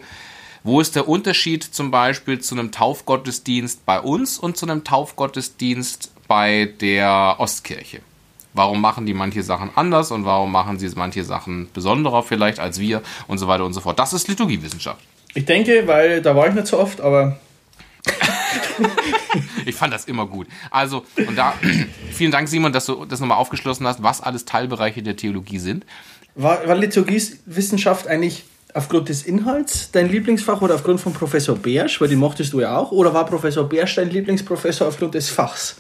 [0.64, 6.12] wo ist der Unterschied zum Beispiel zu einem Taufgottesdienst bei uns und zu einem Taufgottesdienst
[6.30, 8.00] bei der Ostkirche?
[8.54, 12.80] Warum machen die manche Sachen anders und warum machen sie manche Sachen besonderer vielleicht als
[12.80, 14.00] wir und so weiter und so fort?
[14.00, 15.02] Das ist Liturgiewissenschaft.
[15.34, 17.38] Ich denke, weil da war ich nicht so oft, aber
[19.66, 20.48] Ich fand das immer gut.
[20.72, 21.54] Also, und da,
[22.12, 25.86] vielen Dank, Simon, dass du das nochmal aufgeschlossen hast, was alles Teilbereiche der Theologie sind.
[26.36, 32.08] war, war Liturgiewissenschaft eigentlich aufgrund des Inhalts dein Lieblingsfach oder aufgrund von Professor Bersch, weil
[32.08, 35.78] den mochtest du ja auch, oder war Professor Bersch dein Lieblingsprofessor aufgrund des Fachs?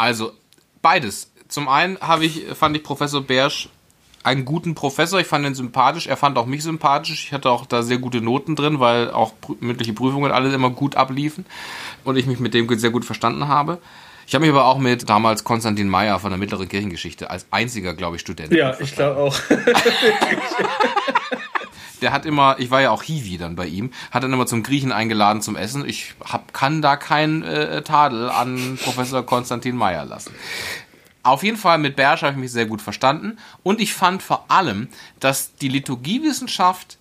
[0.00, 0.32] Also
[0.80, 1.30] beides.
[1.48, 3.68] Zum einen habe ich, fand ich Professor Bersch
[4.22, 5.20] einen guten Professor.
[5.20, 6.06] Ich fand ihn sympathisch.
[6.06, 7.26] Er fand auch mich sympathisch.
[7.26, 10.96] Ich hatte auch da sehr gute Noten drin, weil auch mündliche Prüfungen alle immer gut
[10.96, 11.44] abliefen
[12.04, 13.78] und ich mich mit dem sehr gut verstanden habe.
[14.26, 17.92] Ich habe mich aber auch mit damals Konstantin Meyer von der Mittleren Kirchengeschichte als einziger,
[17.92, 18.54] glaube ich, Student.
[18.54, 19.36] Ja, ich glaube auch.
[22.00, 24.62] Der hat immer, ich war ja auch Hiwi dann bei ihm, hat dann immer zum
[24.62, 25.88] Griechen eingeladen zum Essen.
[25.88, 30.34] Ich hab, kann da keinen äh, Tadel an Professor Konstantin Meyer lassen.
[31.22, 34.46] Auf jeden Fall mit Bersch habe ich mich sehr gut verstanden und ich fand vor
[34.48, 34.88] allem,
[35.20, 36.96] dass die Liturgiewissenschaft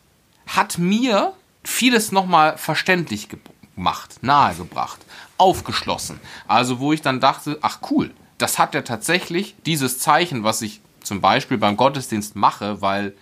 [0.48, 1.34] hat mir
[1.64, 3.40] vieles nochmal verständlich ge-
[3.76, 5.00] gemacht, nahegebracht,
[5.38, 6.20] aufgeschlossen.
[6.50, 10.82] Also wo ich dann dachte, ach cool, das hat ja tatsächlich dieses Zeichen, was ich
[11.02, 13.14] zum Beispiel beim Gottesdienst mache, weil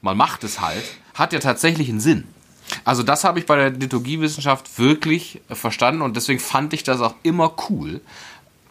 [0.00, 0.84] man macht es halt,
[1.20, 2.24] hat ja tatsächlich einen Sinn.
[2.84, 7.14] Also das habe ich bei der Liturgiewissenschaft wirklich verstanden und deswegen fand ich das auch
[7.22, 8.00] immer cool.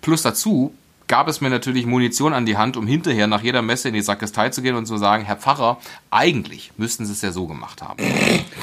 [0.02, 0.74] Plus dazu
[1.08, 4.02] gab es mir natürlich Munition an die Hand, um hinterher nach jeder Messe in die
[4.02, 5.80] Sakristei zu gehen und zu sagen, Herr Pfarrer,
[6.12, 8.02] eigentlich müssten Sie es ja so gemacht haben.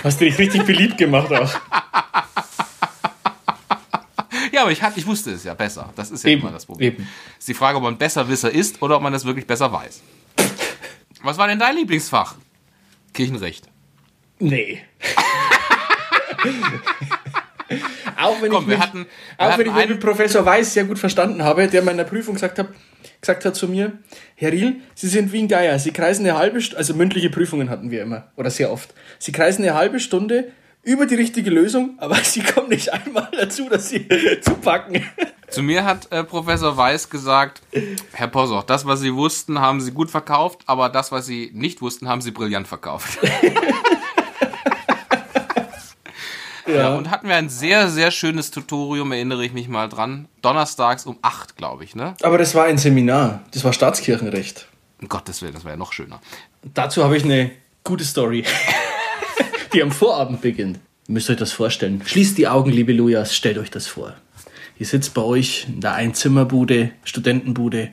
[0.05, 1.55] Hast du dich richtig beliebt gemacht auch.
[4.53, 5.92] Ja, aber ich, hatte, ich wusste es ja besser.
[5.96, 6.94] Das ist ja Eben, immer das Problem.
[6.94, 7.09] eben.
[7.38, 10.01] Ist die Frage, ob man Besserwisser ist oder ob man das wirklich besser weiß.
[11.22, 12.37] Was war denn dein Lieblingsfach?
[13.12, 13.68] Kirchenrecht.
[14.38, 14.81] Nee.
[18.20, 19.07] auch wenn Komm, ich, mich, hatten-
[19.38, 22.35] auch wenn ich mich mit Professor Weiß sehr gut verstanden habe, der in meiner Prüfung
[22.35, 22.68] gesagt hat,
[23.20, 23.92] gesagt hat zu mir,
[24.35, 25.79] Herr Riel, Sie sind wie ein Geier.
[25.79, 28.94] Sie kreisen eine halbe Stunde, also mündliche Prüfungen hatten wir immer, oder sehr oft.
[29.18, 33.68] Sie kreisen eine halbe Stunde über die richtige Lösung, aber Sie kommen nicht einmal dazu,
[33.68, 34.07] dass Sie
[34.40, 35.03] zupacken.
[35.49, 37.62] Zu mir hat äh, Professor Weiß gesagt,
[38.12, 41.81] Herr Possoch, das, was Sie wussten, haben Sie gut verkauft, aber das, was Sie nicht
[41.83, 43.18] wussten, haben Sie brillant verkauft.
[46.67, 46.95] Ja.
[46.95, 50.29] Und hatten wir ein sehr, sehr schönes Tutorium, erinnere ich mich mal dran.
[50.43, 52.15] Donnerstags um 8, glaube ich, ne?
[52.23, 54.67] Aber das war ein Seminar, das war Staatskirchenrecht.
[55.01, 56.21] Um Gottes Willen, das wäre ja noch schöner.
[56.63, 57.51] Dazu habe ich eine
[57.85, 58.45] gute Story,
[59.73, 60.79] die am Vorabend beginnt.
[61.09, 62.03] Ihr müsst euch das vorstellen.
[62.05, 64.15] Schließt die Augen, liebe Lujas, stellt euch das vor.
[64.79, 67.91] Ihr sitzt bei euch in der Einzimmerbude, Studentenbude,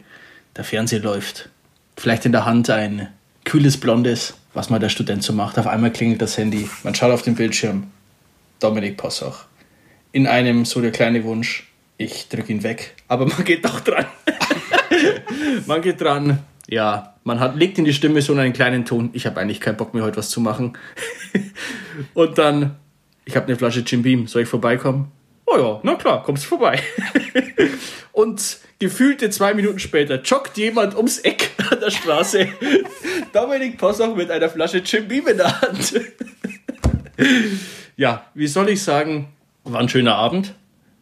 [0.56, 1.50] der Fernseher läuft.
[1.96, 3.10] Vielleicht in der Hand ein
[3.46, 5.60] kühles Blondes, was mal der Student so macht.
[5.60, 7.88] Auf einmal klingelt das Handy, man schaut auf den Bildschirm.
[8.64, 9.46] Dominik Possoch.
[10.14, 12.96] In einem so der kleine Wunsch, ich drücke ihn weg.
[13.10, 14.06] Aber man geht doch dran.
[15.68, 16.40] man geht dran.
[16.70, 19.10] Ja, man hat, legt in die Stimme so einen kleinen Ton.
[19.12, 20.78] Ich habe eigentlich keinen Bock mehr, heute was zu machen.
[22.14, 22.78] Und dann,
[23.26, 24.28] ich habe eine Flasche Jim Beam.
[24.28, 25.12] Soll ich vorbeikommen?
[25.46, 26.80] Oh ja, na klar, kommst vorbei.
[28.14, 32.48] Und gefühlte zwei Minuten später joggt jemand ums Eck an der Straße.
[33.34, 35.94] Dominik Possoch mit einer Flasche Jim Beam in der Hand.
[37.96, 39.30] Ja, wie soll ich sagen,
[39.64, 40.56] war ein schöner Abend,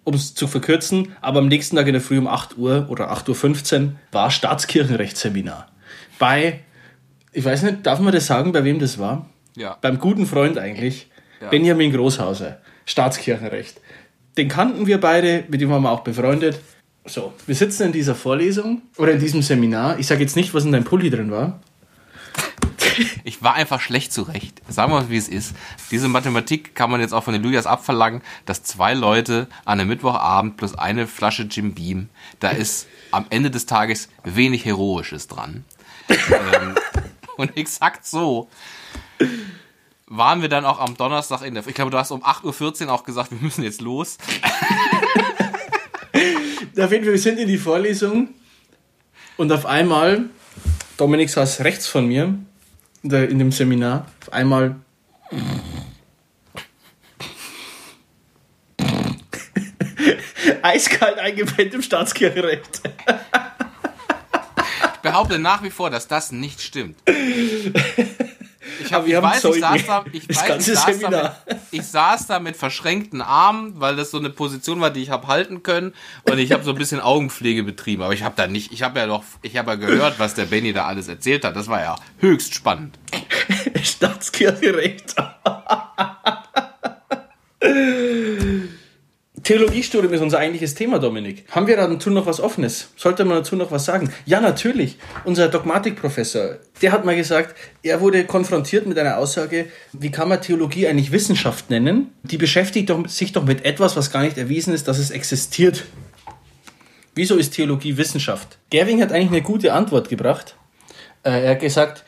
[0.04, 3.12] um es zu verkürzen, aber am nächsten Tag in der Früh um 8 Uhr oder
[3.12, 5.67] 8.15 Uhr war Staatskirchenrechtsseminar.
[6.19, 6.62] Bei,
[7.32, 9.30] ich weiß nicht, darf man das sagen, bei wem das war?
[9.56, 9.77] Ja.
[9.82, 11.08] Beim guten Freund eigentlich,
[11.49, 13.82] Benjamin Großhauser, Staatskirchenrecht.
[14.38, 16.60] Den kannten wir beide, mit dem waren wir auch befreundet.
[17.06, 19.99] So, wir sitzen in dieser Vorlesung oder in diesem Seminar.
[19.99, 21.60] Ich sage jetzt nicht, was in deinem Pulli drin war.
[23.24, 24.62] Ich war einfach schlecht zurecht.
[24.68, 25.56] Sagen wir mal, wie es ist.
[25.92, 29.90] Diese Mathematik kann man jetzt auch von den Lujas abverlangen, dass zwei Leute an einem
[29.90, 32.10] Mittwochabend plus eine Flasche Jim Beam,
[32.40, 35.66] da ist am Ende des Tages wenig Heroisches dran.
[36.10, 36.76] ähm,
[37.38, 38.50] und exakt so
[40.08, 41.66] waren wir dann auch am Donnerstag in der.
[41.66, 44.18] Ich glaube, du hast um 8.14 Uhr auch gesagt, wir müssen jetzt los.
[46.14, 48.30] Auf jeden Fall, wir sind in die Vorlesung
[49.38, 50.30] und auf einmal,
[50.98, 52.36] Dominik saß rechts von mir
[53.04, 54.76] in, dem Seminar, auf einmal
[60.62, 62.82] eiskalt eingepennt im Staatskirchenrecht.
[64.94, 67.02] Ich behaupte nach wie vor, dass das nicht stimmt.
[68.86, 72.28] Ich, hab, ich weiß, ich saß da, ich, weiß, ich, saß da mit, ich saß
[72.28, 75.94] da mit verschränkten Armen, weil das so eine Position war, die ich habe halten können
[76.24, 79.00] und ich habe so ein bisschen Augenpflege betrieben, aber ich habe da nicht, ich habe
[79.00, 81.56] ja doch, ich habe ja gehört, was der Benny da alles erzählt hat.
[81.56, 82.98] Das war ja höchst spannend.
[83.84, 85.15] Staatskirchenrecht.
[89.52, 91.44] Theologiestudium ist unser eigentliches Thema, Dominik.
[91.52, 92.88] Haben wir dazu noch was Offenes?
[92.96, 94.10] Sollte man dazu noch was sagen?
[94.26, 94.98] Ja, natürlich.
[95.26, 100.42] Unser Dogmatikprofessor, der hat mal gesagt, er wurde konfrontiert mit einer Aussage, wie kann man
[100.42, 102.14] Theologie eigentlich Wissenschaft nennen?
[102.24, 105.84] Die beschäftigt doch, sich doch mit etwas, was gar nicht erwiesen ist, dass es existiert.
[107.14, 108.58] Wieso ist Theologie Wissenschaft?
[108.70, 110.56] Gerwing hat eigentlich eine gute Antwort gebracht.
[111.24, 112.06] Äh, er hat gesagt,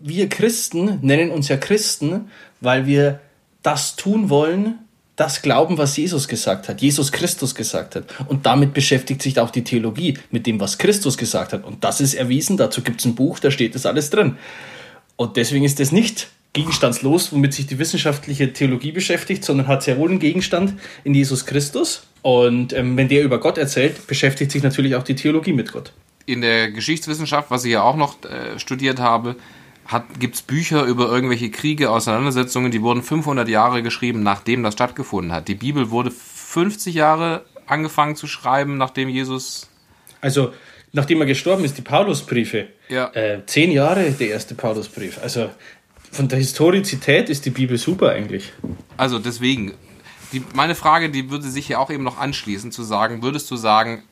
[0.00, 3.20] wir Christen nennen uns ja Christen, weil wir
[3.62, 4.80] das tun wollen,
[5.20, 8.04] das glauben, was Jesus gesagt hat, Jesus Christus gesagt hat.
[8.26, 11.64] Und damit beschäftigt sich auch die Theologie mit dem, was Christus gesagt hat.
[11.64, 14.36] Und das ist erwiesen, dazu gibt es ein Buch, da steht das alles drin.
[15.16, 19.98] Und deswegen ist das nicht gegenstandslos, womit sich die wissenschaftliche Theologie beschäftigt, sondern hat sehr
[19.98, 20.72] wohl einen Gegenstand
[21.04, 22.04] in Jesus Christus.
[22.22, 25.92] Und ähm, wenn der über Gott erzählt, beschäftigt sich natürlich auch die Theologie mit Gott.
[26.24, 29.36] In der Geschichtswissenschaft, was ich ja auch noch äh, studiert habe,
[30.18, 35.32] gibt es Bücher über irgendwelche Kriege, Auseinandersetzungen, die wurden 500 Jahre geschrieben, nachdem das stattgefunden
[35.32, 35.48] hat.
[35.48, 39.68] Die Bibel wurde 50 Jahre angefangen zu schreiben, nachdem Jesus
[40.20, 40.52] Also,
[40.92, 42.68] nachdem er gestorben ist, die Paulusbriefe.
[42.88, 43.12] Ja.
[43.14, 45.18] Äh, zehn Jahre der erste Paulusbrief.
[45.22, 45.50] Also,
[46.10, 48.52] von der Historizität ist die Bibel super eigentlich.
[48.96, 49.74] Also deswegen,
[50.32, 53.56] die, meine Frage, die würde sich ja auch eben noch anschließen, zu sagen, würdest du
[53.56, 54.02] sagen,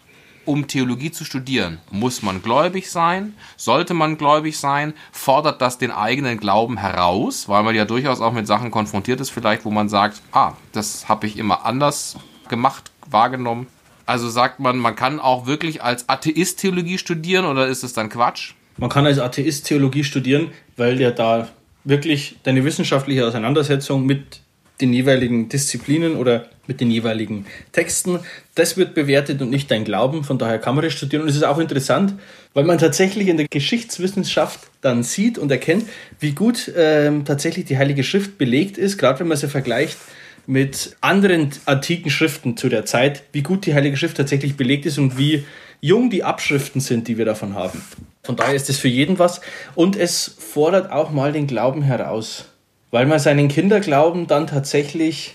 [0.45, 3.35] um Theologie zu studieren, muss man gläubig sein?
[3.57, 4.95] Sollte man gläubig sein?
[5.13, 7.49] Fordert das den eigenen Glauben heraus?
[7.49, 11.09] Weil man ja durchaus auch mit Sachen konfrontiert ist, vielleicht, wo man sagt, ah, das
[11.09, 12.17] habe ich immer anders
[12.49, 13.67] gemacht, wahrgenommen.
[14.07, 18.09] Also sagt man, man kann auch wirklich als Atheist Theologie studieren oder ist es dann
[18.09, 18.55] Quatsch?
[18.79, 21.49] Man kann als Atheist Theologie studieren, weil der da
[21.85, 24.41] wirklich deine wissenschaftliche Auseinandersetzung mit
[24.81, 28.21] den jeweiligen Disziplinen oder mit den jeweiligen Texten.
[28.55, 30.23] Das wird bewertet und nicht dein Glauben.
[30.23, 31.23] Von daher kann man das studieren.
[31.23, 32.15] Und es ist auch interessant,
[32.55, 35.87] weil man tatsächlich in der Geschichtswissenschaft dann sieht und erkennt,
[36.21, 39.99] wie gut ähm, tatsächlich die Heilige Schrift belegt ist, gerade wenn man sie vergleicht
[40.47, 44.99] mit anderen antiken Schriften zu der Zeit, wie gut die Heilige Schrift tatsächlich belegt ist
[44.99, 45.45] und wie
[45.81, 47.83] jung die Abschriften sind, die wir davon haben.
[48.23, 49.41] Von daher ist es für jeden was.
[49.75, 52.47] Und es fordert auch mal den Glauben heraus,
[52.91, 55.35] weil man seinen Kinderglauben dann tatsächlich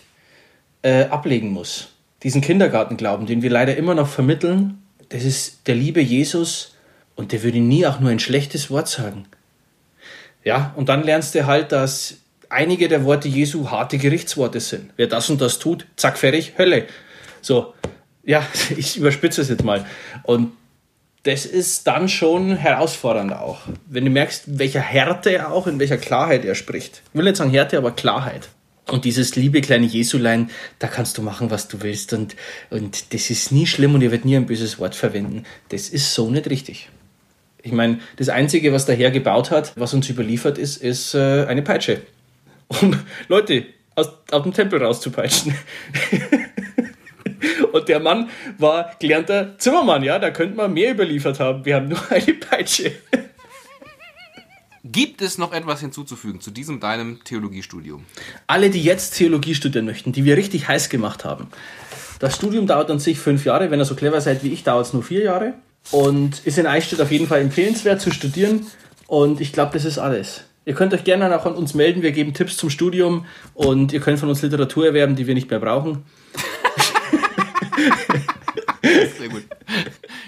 [0.82, 1.90] äh, ablegen muss.
[2.24, 6.76] Diesen Kindergartenglauben, den wir leider immer noch vermitteln, das ist der liebe Jesus
[7.16, 9.26] und der würde nie auch nur ein schlechtes Wort sagen.
[10.44, 12.18] Ja, und dann lernst du halt, dass
[12.50, 14.92] einige der Worte Jesu harte Gerichtsworte sind.
[14.98, 16.86] Wer das und das tut, zack, fertig, Hölle.
[17.42, 17.74] So,
[18.24, 18.46] ja,
[18.78, 19.86] ich überspitze es jetzt mal.
[20.24, 20.52] Und
[21.24, 23.62] das ist dann schon herausfordernd auch.
[23.88, 27.02] Wenn du merkst, welcher Härte er auch, in welcher Klarheit er spricht.
[27.12, 28.50] Ich will nicht sagen Härte, aber Klarheit.
[28.92, 30.50] Und dieses liebe kleine Jesulein,
[30.80, 32.12] da kannst du machen, was du willst.
[32.12, 32.36] Und,
[32.70, 35.44] und das ist nie schlimm und er wird nie ein böses Wort verwenden.
[35.70, 36.90] Das ist so nicht richtig.
[37.62, 41.46] Ich meine, das Einzige, was der Herr gebaut hat, was uns überliefert ist, ist äh,
[41.46, 42.02] eine Peitsche.
[42.68, 43.00] Um
[43.30, 43.66] Leute
[43.96, 45.56] aus, aus dem Tempel rauszupeitschen.
[47.72, 51.66] Und der Mann war gelernter Zimmermann, ja, da könnte man mehr überliefert haben.
[51.66, 52.92] Wir haben nur eine Peitsche.
[54.86, 58.04] Gibt es noch etwas hinzuzufügen zu diesem deinem Theologiestudium?
[58.48, 61.48] Alle, die jetzt Theologie studieren möchten, die wir richtig heiß gemacht haben.
[62.20, 63.72] Das Studium dauert an sich fünf Jahre.
[63.72, 65.54] Wenn ihr so clever seid wie ich, dauert es nur vier Jahre.
[65.92, 68.66] Und ist in Eichstätt auf jeden Fall empfehlenswert zu studieren.
[69.08, 70.44] Und ich glaube, das ist alles.
[70.66, 72.02] Ihr könnt euch gerne auch an uns melden.
[72.02, 75.50] Wir geben Tipps zum Studium und ihr könnt von uns Literatur erwerben, die wir nicht
[75.50, 76.04] mehr brauchen.
[79.18, 79.44] Sehr gut.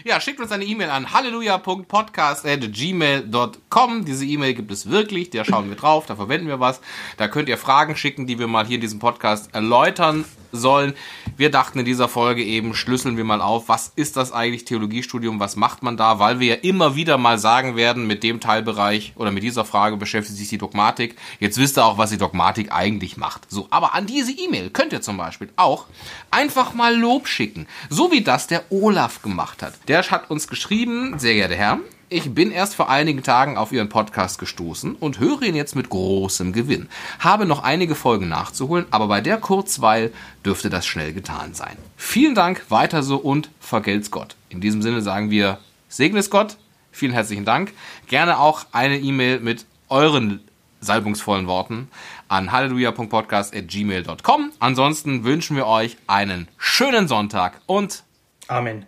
[0.07, 4.05] Ja, schickt uns eine E-Mail an halleluja.podcast.gmail.com.
[4.05, 6.79] Diese E-Mail gibt es wirklich, da schauen wir drauf, da verwenden wir was.
[7.17, 10.93] Da könnt ihr Fragen schicken, die wir mal hier in diesem Podcast erläutern sollen.
[11.37, 15.39] Wir dachten in dieser Folge eben, schlüsseln wir mal auf, was ist das eigentlich Theologiestudium,
[15.39, 19.13] was macht man da, weil wir ja immer wieder mal sagen werden, mit dem Teilbereich
[19.15, 21.15] oder mit dieser Frage beschäftigt sich die Dogmatik.
[21.39, 23.51] Jetzt wisst ihr auch, was die Dogmatik eigentlich macht.
[23.51, 25.85] So, aber an diese E-Mail könnt ihr zum Beispiel auch
[26.31, 29.73] einfach mal Lob schicken, so wie das der Olaf gemacht hat.
[29.87, 31.79] Der hat uns geschrieben, sehr geehrter Herr,
[32.09, 35.87] ich bin erst vor einigen Tagen auf Ihren Podcast gestoßen und höre ihn jetzt mit
[35.89, 36.89] großem Gewinn.
[37.19, 40.11] Habe noch einige Folgen nachzuholen, aber bei der Kurzweil
[40.45, 41.77] dürfte das schnell getan sein.
[41.95, 44.35] Vielen Dank, weiter so und vergelt's Gott.
[44.49, 46.57] In diesem Sinne sagen wir, segne es Gott.
[46.91, 47.71] Vielen herzlichen Dank.
[48.07, 50.41] Gerne auch eine E-Mail mit euren
[50.81, 51.87] salbungsvollen Worten
[52.27, 54.51] an halleluja.podcast.gmail.com.
[54.59, 58.03] Ansonsten wünschen wir euch einen schönen Sonntag und
[58.47, 58.85] Amen.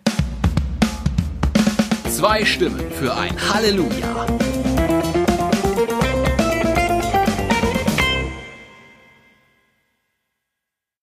[2.18, 4.47] Zwei Stimmen für ein Halleluja.